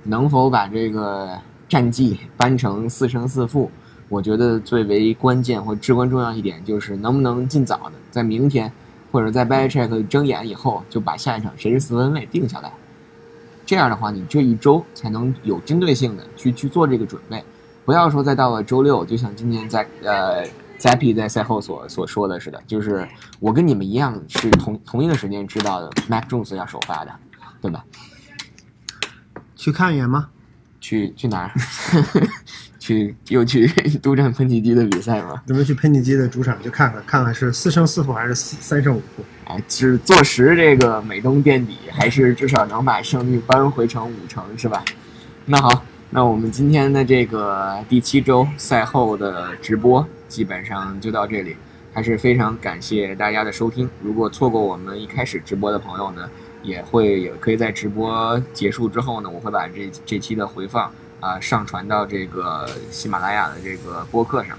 [0.03, 1.29] 能否把这个
[1.69, 3.71] 战绩扳成四胜四负？
[4.09, 8.71] 我觉得最为关键或至关重要一点就是能不能尽早的在明天
[9.11, 12.71] 或者在 b a c h e c k 睁眼以后就把下一场谁是四分卫定下来。
[13.65, 17.43] 这样的话，你这一周才能有针对性的去去做这个准备，
[17.83, 20.45] 不要说再到了周六，就像今天在呃
[20.79, 23.07] Zappy 在赛后所所说的似的，就是
[23.39, 27.11] 我跟你们一样是同同一个时间知道的 Mac Jones 要首发的，
[27.61, 27.83] 对吧？
[29.55, 30.29] 去看一眼吗？
[30.79, 31.51] 去去哪儿？
[32.77, 33.65] 去又去
[33.97, 35.41] 督战喷气机的比赛吗？
[35.47, 39.23] 咱们去喷气机的主场去看看，看看是四胜四负还是四三胜五负。
[39.45, 44.83] 哎，是坐实这个美东垫底，还是至少能把胜率扳回成五成，是吧？
[45.45, 51.55] 那好，那我们今天的这个第七周赛后的直播基本上就到这里，
[51.93, 53.89] 还是非常感谢大家的收听。
[54.03, 56.29] 如果错过我们一开始直播的朋友呢，
[56.61, 64.57] 也会也可以在直播结束之后呢，我会把这这期的回放啊、上传到这个喜马拉雅的这个播客上。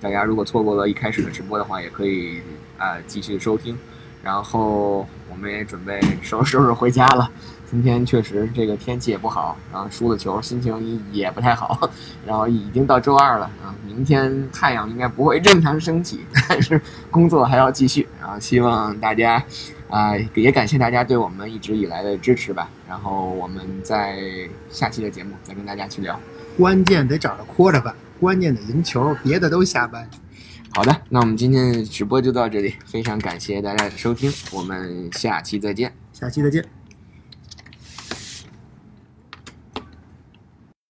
[0.00, 2.40] 大家如果错过了一开始的直播的话，也可以
[2.78, 3.76] 啊、继续收听。
[4.22, 7.30] 然后我们也准备收拾收拾回家了。
[7.70, 11.90] 今天确实这个天气也不好，然后输了球，心情也不太好。
[12.24, 18.06] 然后已经到周二了啊，明天太阳应该不会正常升起，但是工作还要继续。
[18.20, 19.42] 然后希望大家
[19.88, 22.68] 啊、也感谢大家对我们一直以来的支持吧。
[22.88, 24.18] 然后我们在
[24.68, 26.18] 下期的节目再跟大家去聊。
[26.56, 30.08] 关键得找着 quarterback，关键得赢球，别的都瞎掰。
[30.74, 35.92] 好的，那我们今天的直播就到这里，非常感谢大家的收听，我们下期再见。
[36.12, 36.83] 下期再见。